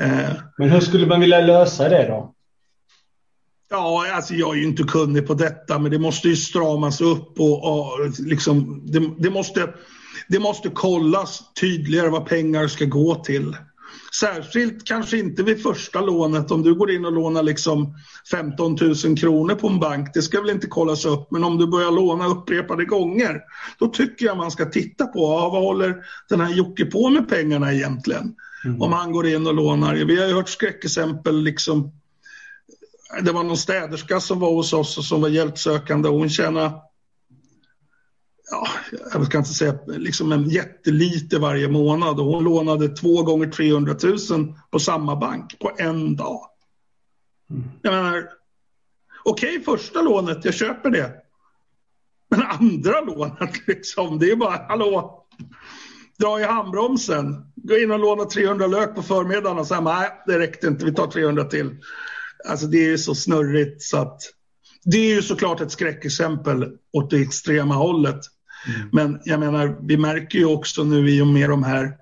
[0.00, 2.34] Eh, Men hur skulle man vilja lösa det då?
[3.70, 7.40] Ja, alltså jag är ju inte kunnig på detta, men det måste ju stramas upp
[7.40, 9.74] och, och liksom, det, det, måste,
[10.28, 13.56] det måste kollas tydligare vad pengar ska gå till.
[14.20, 17.94] Särskilt kanske inte vid första lånet om du går in och lånar liksom
[18.30, 20.10] 15 000 kronor på en bank.
[20.14, 23.40] Det ska väl inte kollas upp, men om du börjar låna upprepade gånger,
[23.78, 25.96] då tycker jag man ska titta på ja, vad håller
[26.28, 28.34] den här Jocke på med pengarna egentligen?
[28.64, 28.82] Mm.
[28.82, 29.94] Om han går in och lånar.
[29.94, 31.92] Vi har ju hört skräckexempel liksom
[33.22, 36.72] det var någon städerska som var hos oss och som var hjälpsökande och hon tjänade
[38.50, 38.66] ja,
[39.12, 43.94] jag ska inte säga liksom en jättelite varje månad och hon lånade två gånger 300
[44.30, 46.40] 000 på samma bank på en dag.
[47.50, 47.64] Mm.
[47.82, 48.28] Jag menar,
[49.24, 51.12] okej okay, första lånet, jag köper det.
[52.30, 55.26] Men andra lånet liksom, det är bara hallå,
[56.18, 60.38] dra i handbromsen, gå in och låna 300 lök på förmiddagen och säga nej, det
[60.38, 61.76] räckte inte, vi tar 300 till.
[62.48, 64.20] Alltså det är så snurrigt så att
[64.84, 68.20] det är ju såklart ett skräckexempel åt det extrema hållet.
[68.66, 68.88] Mm.
[68.92, 71.96] Men jag menar, vi märker ju också nu i och med de här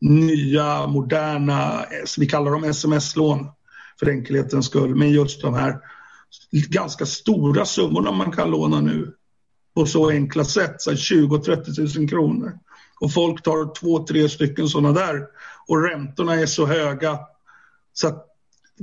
[0.00, 1.84] nya, moderna,
[2.18, 3.46] vi kallar dem sms-lån
[4.00, 5.78] för enkelhetens skull, men just de här
[6.52, 9.14] ganska stora summorna man kan låna nu
[9.74, 12.58] på så enkla sätt, så 20-30 000 kronor.
[13.00, 15.26] Och folk tar två, tre stycken sådana där
[15.68, 17.18] och räntorna är så höga
[17.92, 18.31] så att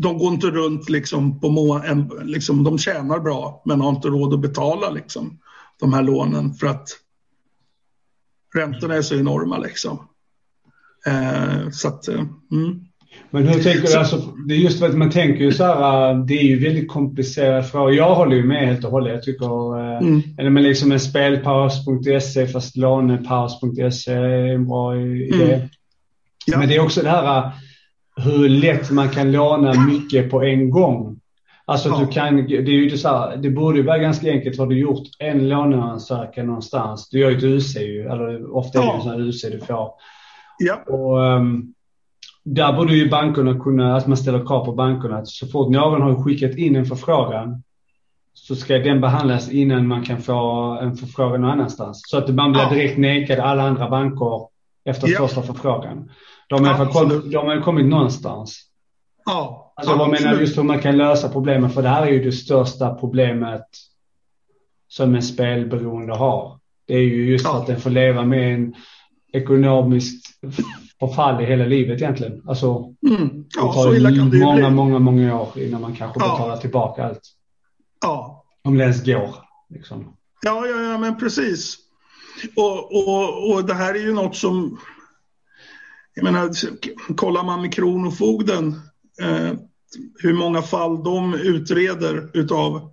[0.02, 4.08] de går inte runt liksom på må en, liksom, de tjänar bra men har inte
[4.08, 5.40] råd att betala liksom,
[5.80, 6.88] de här lånen för att
[8.56, 10.08] räntorna är så enorma liksom.
[11.08, 12.86] Eh, så att, eh, mm.
[13.32, 16.34] Men hur tänker du, alltså, det är just att man tänker ju så här, det
[16.34, 17.94] är ju väldigt komplicerat frågor.
[17.94, 19.14] Jag håller ju med helt och hållet.
[19.14, 20.22] Jag tycker, eh, mm.
[20.38, 25.54] eller men liksom en spelpaus.se fast lånepaus.se är en bra idé.
[25.54, 25.68] Mm.
[26.46, 26.60] Ja.
[26.60, 27.52] Men det är också det här
[28.24, 31.20] hur lätt man kan låna mycket på en gång.
[31.66, 32.00] Alltså ja.
[32.00, 34.60] du kan, det är ju så här, det borde ju vara ganska enkelt.
[34.60, 38.84] Har du gjort en låneansökan någonstans, du gör ju ett UC ju, eller ofta är
[38.84, 39.92] det ju sådana UC du får.
[40.60, 40.84] Ja.
[40.88, 41.74] Och, um,
[42.46, 46.02] där borde ju bankerna kunna, att man ställer krav på bankerna att så fort någon
[46.02, 47.64] har skickat in en förfrågan
[48.34, 52.02] så ska den behandlas innan man kan få en förfrågan någon annanstans.
[52.06, 52.70] Så att man blir ja.
[52.70, 54.48] direkt nekad alla andra banker
[54.86, 55.20] efter ja.
[55.20, 56.10] första förfrågan.
[56.50, 58.62] De har, ja, kommit, de har kommit någonstans.
[59.26, 62.24] Ja, alltså, jag menar just hur man kan lösa problemet, för det här är ju
[62.24, 63.66] det största problemet
[64.88, 66.60] som en spelberoende har.
[66.88, 67.58] Det är ju just ja.
[67.58, 68.76] att den får leva med en
[69.34, 70.26] ekonomiskt
[71.00, 72.44] förfall i hela livet egentligen.
[72.48, 73.46] Alltså, mm.
[73.56, 76.32] ja, det tar så illa kan det många, många, många år innan man kanske ja.
[76.32, 77.22] betalar tillbaka allt.
[78.02, 78.46] Ja.
[78.64, 79.36] Om det ens går.
[79.70, 80.14] Liksom.
[80.42, 81.78] Ja, ja, ja, men precis.
[82.56, 84.80] Och, och, och det här är ju något som
[86.24, 86.52] jag menar,
[87.16, 88.82] kollar man med Kronofogden
[89.22, 89.54] eh,
[90.20, 92.92] hur många fall de utreder utav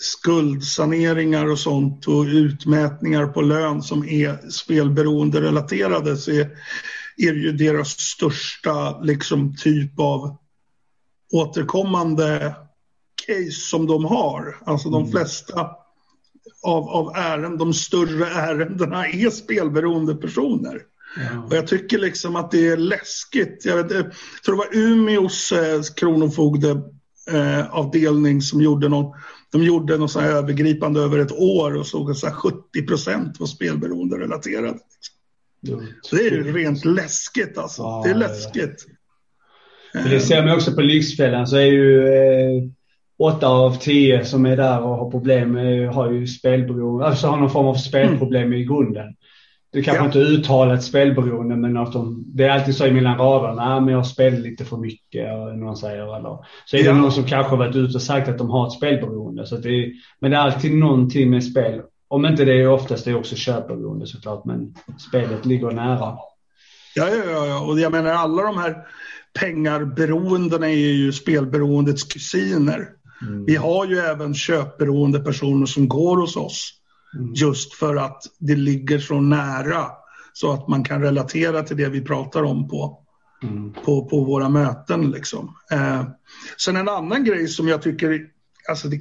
[0.00, 6.50] skuldsaneringar och sånt och utmätningar på lön som är spelberoende relaterade så är,
[7.16, 10.36] är ju deras största liksom, typ av
[11.32, 12.54] återkommande
[13.26, 14.56] case som de har.
[14.66, 15.12] Alltså de mm.
[15.12, 15.70] flesta
[16.62, 20.82] av, av ärenden, de större ärendena är spelberoende personer.
[21.16, 21.44] Ja.
[21.46, 23.64] Och jag tycker liksom att det är läskigt.
[23.64, 24.12] Jag, vet, jag
[24.44, 26.70] tror det var Umeås eh, kronofogde
[27.30, 29.14] eh, som gjorde någon,
[29.52, 34.18] de gjorde något så övergripande över ett år och såg att 70 procent var spelberoende
[34.18, 34.76] relaterat.
[36.02, 37.82] Så det är ju rent läskigt alltså.
[37.82, 38.86] Ja, det är läskigt.
[39.92, 40.00] Ja.
[40.00, 42.62] Det ser man också på Lyxfällan så är ju eh,
[43.18, 47.36] åtta av tio som är där och har problem eh, har ju spelberoende, alltså har
[47.36, 48.58] någon form av spelproblem mm.
[48.58, 49.14] i grunden.
[49.72, 50.06] Det kanske ja.
[50.06, 54.06] inte uttalat spelberoende men att de, det är alltid så i mellan raderna, men jag
[54.06, 56.94] spelar lite för mycket eller någon säger eller så är det ja.
[56.94, 59.46] någon som kanske varit ute och sagt att de har ett spelberoende.
[59.46, 61.82] Så det, men det är alltid någonting med spel.
[62.08, 66.16] Om inte det är oftast det är också köpberoende såklart men spelet ligger nära.
[66.94, 68.76] Ja, ja, ja, och jag menar alla de här
[69.40, 72.88] pengarberoendena är ju spelberoendets kusiner.
[73.22, 73.44] Mm.
[73.44, 76.79] Vi har ju även köpberoende personer som går hos oss.
[77.14, 77.34] Mm.
[77.34, 79.86] Just för att det ligger så nära
[80.32, 82.98] så att man kan relatera till det vi pratar om på,
[83.42, 83.72] mm.
[83.72, 85.10] på, på våra möten.
[85.10, 85.56] Liksom.
[85.70, 86.02] Eh,
[86.64, 88.20] sen en annan grej som jag tycker,
[88.68, 89.00] alltså det,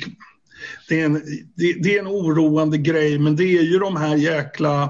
[0.89, 1.13] det, är en,
[1.55, 4.89] det, det, är en oroande grej, men det är ju de här jäkla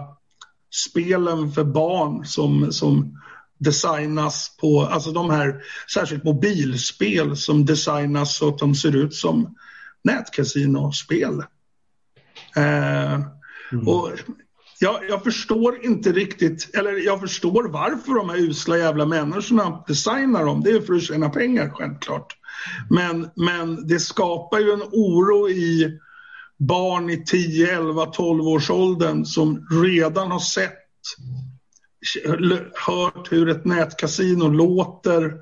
[0.71, 3.19] spelen för barn som, som
[3.57, 5.61] designas på, alltså de här
[5.93, 9.55] särskilt mobilspel som designas så att de ser ut som
[10.03, 11.43] nätkasinospel.
[12.55, 13.87] Eh, mm.
[13.87, 14.11] och
[14.79, 20.45] jag, jag, förstår inte riktigt, eller jag förstår varför de här usla jävla människorna designar
[20.45, 20.61] dem.
[20.63, 22.35] Det är för att tjäna pengar självklart.
[22.89, 25.99] Men, men det skapar ju en oro i
[26.57, 30.73] barn i 10, 11, 12 års åldern som redan har sett,
[32.87, 35.33] hört hur ett nätkasino låter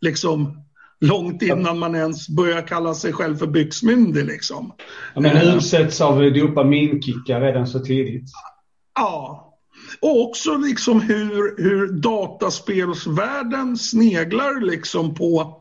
[0.00, 0.64] liksom
[1.00, 4.24] långt innan man ens börjar kalla sig själv för byxmyndig.
[4.24, 4.72] Liksom.
[5.14, 8.30] Ja, men uh, utsätts av dopaminkickar redan så tidigt.
[8.94, 9.46] Ja,
[10.00, 15.56] och också liksom hur, hur dataspelsvärlden sneglar liksom på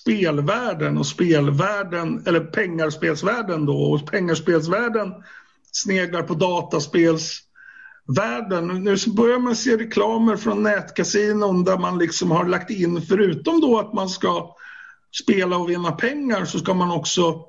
[0.00, 5.12] spelvärlden och spelvärlden, eller pengarspelsvärlden då, och pengarspelsvärlden
[5.72, 6.34] sneglar på
[8.14, 8.84] dataspelsvärlden.
[8.84, 13.78] Nu börjar man se reklamer från nätkasinon där man liksom har lagt in, förutom då
[13.78, 14.56] att man ska
[15.22, 17.44] spela och vinna pengar, så ska man också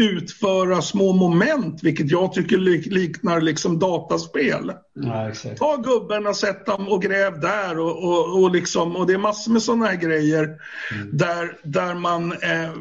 [0.00, 2.58] utföra små moment, vilket jag tycker
[2.90, 4.72] liknar liksom dataspel.
[4.94, 9.12] Ja, Ta gubben och sätt dem och gräv där och, och, och, liksom, och det
[9.12, 11.16] är massor med sådana här grejer mm.
[11.16, 12.72] där, där man eh,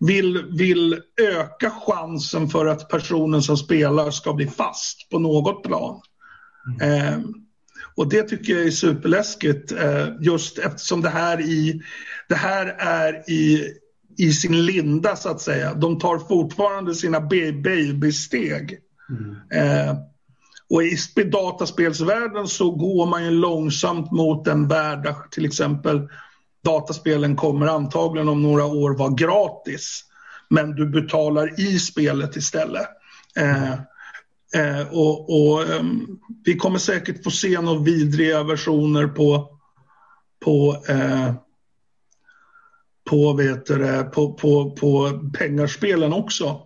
[0.00, 6.00] vill, vill öka chansen för att personen som spelar ska bli fast på något plan.
[6.80, 7.18] Eh,
[7.96, 11.82] och det tycker jag är superläskigt eh, just eftersom det här, i,
[12.28, 13.74] det här är i
[14.16, 15.74] i sin linda så att säga.
[15.74, 18.78] De tar fortfarande sina babysteg.
[19.08, 19.36] Mm.
[19.52, 19.96] Eh,
[20.70, 26.08] och i dataspelsvärlden så går man ju långsamt mot en värld där till exempel
[26.64, 30.04] dataspelen kommer antagligen om några år vara gratis.
[30.50, 32.86] Men du betalar i spelet istället.
[33.36, 33.74] Eh,
[34.54, 35.82] eh, och, och eh,
[36.44, 39.48] Vi kommer säkert få se några vidriga versioner på,
[40.44, 41.34] på eh,
[43.10, 46.60] på, vet du, på, på, på pengarspelen också.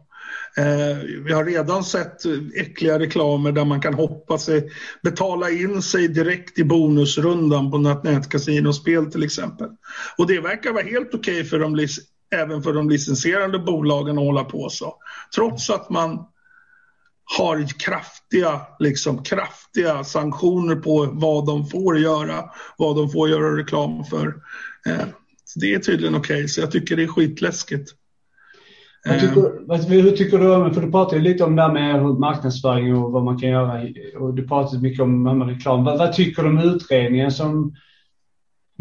[0.57, 2.17] Eh, vi har redan sett
[2.55, 4.71] äckliga reklamer där man kan hoppa sig,
[5.03, 9.69] betala in sig direkt i bonusrundan på något nätkasinospel till exempel.
[10.19, 11.87] Och det verkar vara helt okej okay för de,
[12.35, 14.95] även för de licensierande bolagen att hålla på så.
[15.35, 16.27] Trots att man
[17.37, 22.45] har kraftiga, liksom, kraftiga sanktioner på vad de får göra,
[22.79, 24.27] vad de får göra reklam för.
[24.87, 25.07] Eh,
[25.57, 27.91] det är tydligen okej, okay, så jag tycker det är skitläskigt.
[29.21, 33.13] Tycker, hur tycker du, för du pratar ju lite om det här med marknadsföring och
[33.13, 35.85] vad man kan göra och du pratar mycket om, om reklam.
[35.85, 37.75] Vad, vad, tycker du om utredningen som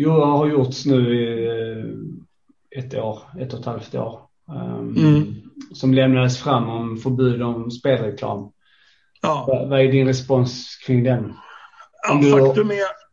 [0.05, 4.26] har gjorts nu i eh, ett år, ett och ett halvt år?
[4.49, 5.35] Um, mm.
[5.73, 8.51] Som lämnades fram om förbud om spelreklam.
[9.21, 9.65] Ja.
[9.69, 11.33] Vad, är din respons kring den?
[12.07, 12.31] Ja, du...
[12.31, 13.07] faktum är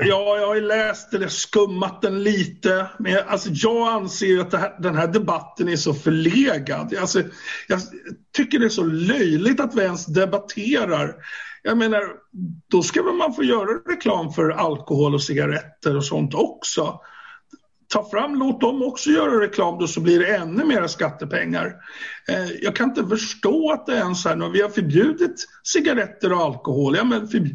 [0.00, 2.86] Ja, jag har läst det, skummat den lite.
[2.98, 6.96] Men jag, alltså, jag anser att här, den här debatten är så förlegad.
[7.00, 7.22] Alltså,
[7.68, 7.80] jag
[8.36, 11.14] tycker det är så löjligt att vi ens debatterar.
[11.62, 12.02] Jag menar,
[12.70, 17.00] då ska väl man få göra reklam för alkohol och cigaretter och sånt också.
[17.88, 21.74] Ta fram, låt dem också göra reklam då så blir det ännu mer skattepengar.
[22.28, 26.32] Eh, jag kan inte förstå att det är ens här, när vi har förbjudit cigaretter
[26.32, 26.96] och alkohol.
[26.96, 27.50] Ja, men för,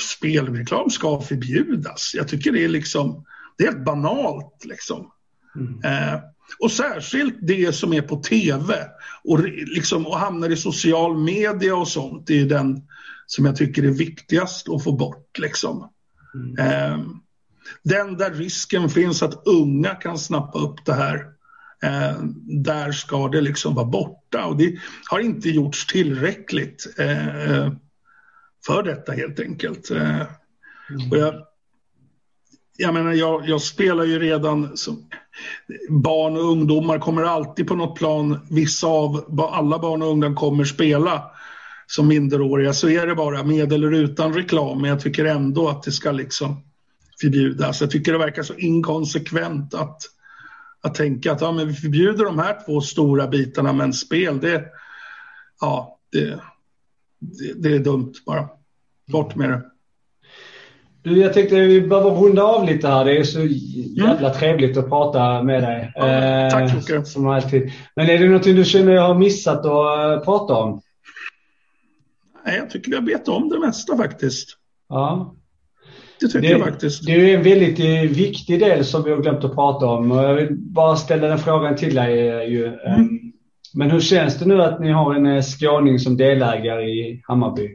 [0.00, 2.12] spelreklam ska förbjudas.
[2.14, 3.24] Jag tycker det är liksom,
[3.58, 5.10] det är helt banalt liksom.
[5.56, 5.84] Mm.
[5.84, 6.20] Eh,
[6.60, 8.74] och särskilt det som är på TV
[9.24, 12.26] och, liksom, och hamnar i social media och sånt.
[12.26, 12.82] Det är den
[13.26, 15.38] som jag tycker är viktigast att få bort.
[15.38, 15.90] Liksom.
[16.34, 16.58] Mm.
[16.58, 16.98] Eh,
[17.82, 21.16] den där risken finns att unga kan snappa upp det här.
[21.82, 22.22] Eh,
[22.64, 24.78] där ska det liksom vara borta och det
[25.10, 27.72] har inte gjorts tillräckligt eh,
[28.66, 29.90] för detta helt enkelt.
[29.90, 30.20] Eh,
[30.90, 31.10] mm.
[31.10, 31.34] och jag,
[32.76, 35.08] jag menar, jag, jag spelar ju redan som,
[35.88, 40.64] barn och ungdomar kommer alltid på något plan, vissa av alla barn och ungdomar kommer
[40.64, 41.30] spela
[41.86, 45.82] som minderåriga så är det bara med eller utan reklam men jag tycker ändå att
[45.82, 46.67] det ska liksom
[47.20, 47.80] förbjudas.
[47.80, 50.02] Jag tycker det verkar så inkonsekvent att,
[50.82, 54.64] att tänka att ja, men vi förbjuder de här två stora bitarna men spel det,
[55.60, 56.40] ja, det,
[57.18, 58.48] det, det är dumt bara.
[59.06, 59.62] Bort med det.
[61.02, 63.04] Du, jag tänkte vi behöver runda av lite här.
[63.04, 64.38] Det är så jävla mm.
[64.38, 65.92] trevligt att prata med dig.
[65.94, 67.04] Ja, eh, tack Jocke.
[67.04, 67.72] Som alltid.
[67.96, 70.80] Men är det någonting du känner jag har missat att uh, prata om?
[72.46, 74.48] Nej, jag tycker vi har bett om det mesta faktiskt.
[74.88, 75.34] Ja.
[76.20, 77.06] Det tycker det, jag faktiskt.
[77.06, 80.10] Det är en väldigt eh, viktig del som vi har glömt att prata om.
[80.10, 82.28] Jag vill bara ställa den frågan till dig.
[82.28, 82.66] Eh, ju.
[82.66, 83.08] Mm.
[83.74, 87.68] Men hur känns det nu att ni har en skåning som delägare i Hammarby?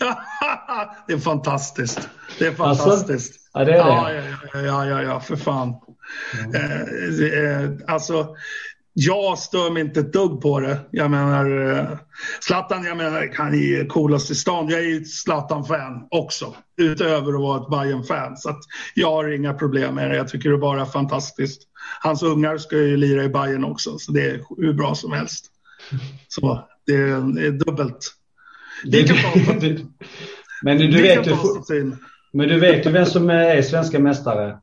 [1.06, 2.08] det är fantastiskt.
[2.38, 3.32] Det är fantastiskt.
[3.52, 3.90] Alltså, ja, det är det.
[3.90, 4.12] Ja,
[4.52, 5.74] ja, ja, ja, ja för fan.
[6.44, 6.54] Mm.
[6.54, 8.36] Eh, eh, alltså,
[8.98, 10.78] jag stör mig inte ett dugg på det.
[10.90, 11.98] Jag menar, eh,
[12.40, 14.68] Zlatan, jag menar, han är coolast i stan.
[14.68, 18.56] Jag är Zlatan-fan också, utöver att vara ett bayern fan Så
[18.94, 20.16] jag har inga problem med det.
[20.16, 21.62] Jag tycker det är bara fantastiskt.
[22.02, 25.46] Hans ungar ska ju lira i Bayern också, så det är hur bra som helst.
[26.28, 27.98] Så det är, det är dubbelt.
[28.84, 29.86] Det, du,
[30.62, 31.96] men du, du vet ju,
[32.32, 34.58] men du vet ju vem som är svenska mästare?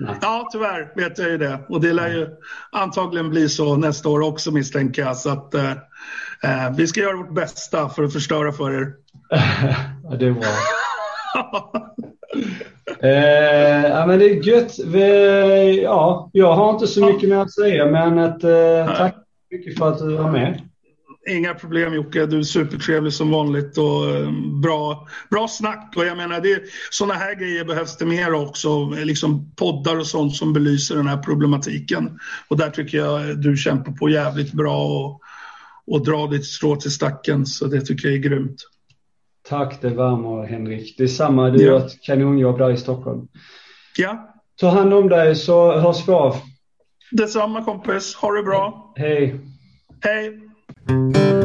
[0.00, 0.14] Nej.
[0.22, 1.58] Ja, tyvärr vet jag ju det.
[1.68, 2.28] Och det lär ju
[2.70, 5.16] antagligen bli så nästa år också misstänker jag.
[5.16, 8.94] Så att eh, eh vi ska göra vårt bästa för att förstöra för er.
[10.04, 10.42] ja, det är bra.
[13.02, 14.78] eh, ja, men det är gött.
[14.86, 19.14] Vi, ja, jag har inte så mycket mer att säga, men att, eh, tack
[19.50, 20.60] mycket för att du var med.
[21.28, 24.30] Inga problem Jocke, du är supertrevlig som vanligt och eh,
[24.62, 25.92] bra, bra snack.
[25.96, 30.36] Och jag menar, det, sådana här grejer behövs det mer också, liksom poddar och sånt
[30.36, 32.18] som belyser den här problematiken.
[32.48, 35.20] Och där tycker jag du kämpar på jävligt bra och,
[35.86, 38.56] och drar ditt strå till stacken, så det tycker jag är grymt.
[39.48, 40.98] Tack, det värmer Henrik.
[40.98, 43.28] Detsamma, du gör ett kanonjobb där i Stockholm.
[43.96, 44.34] Ja.
[44.60, 46.36] Ta hand om dig så hörs vi av.
[47.10, 48.92] Detsamma kompis, ha det bra.
[48.96, 49.40] Hej.
[50.00, 50.43] Hej.
[50.86, 51.43] Música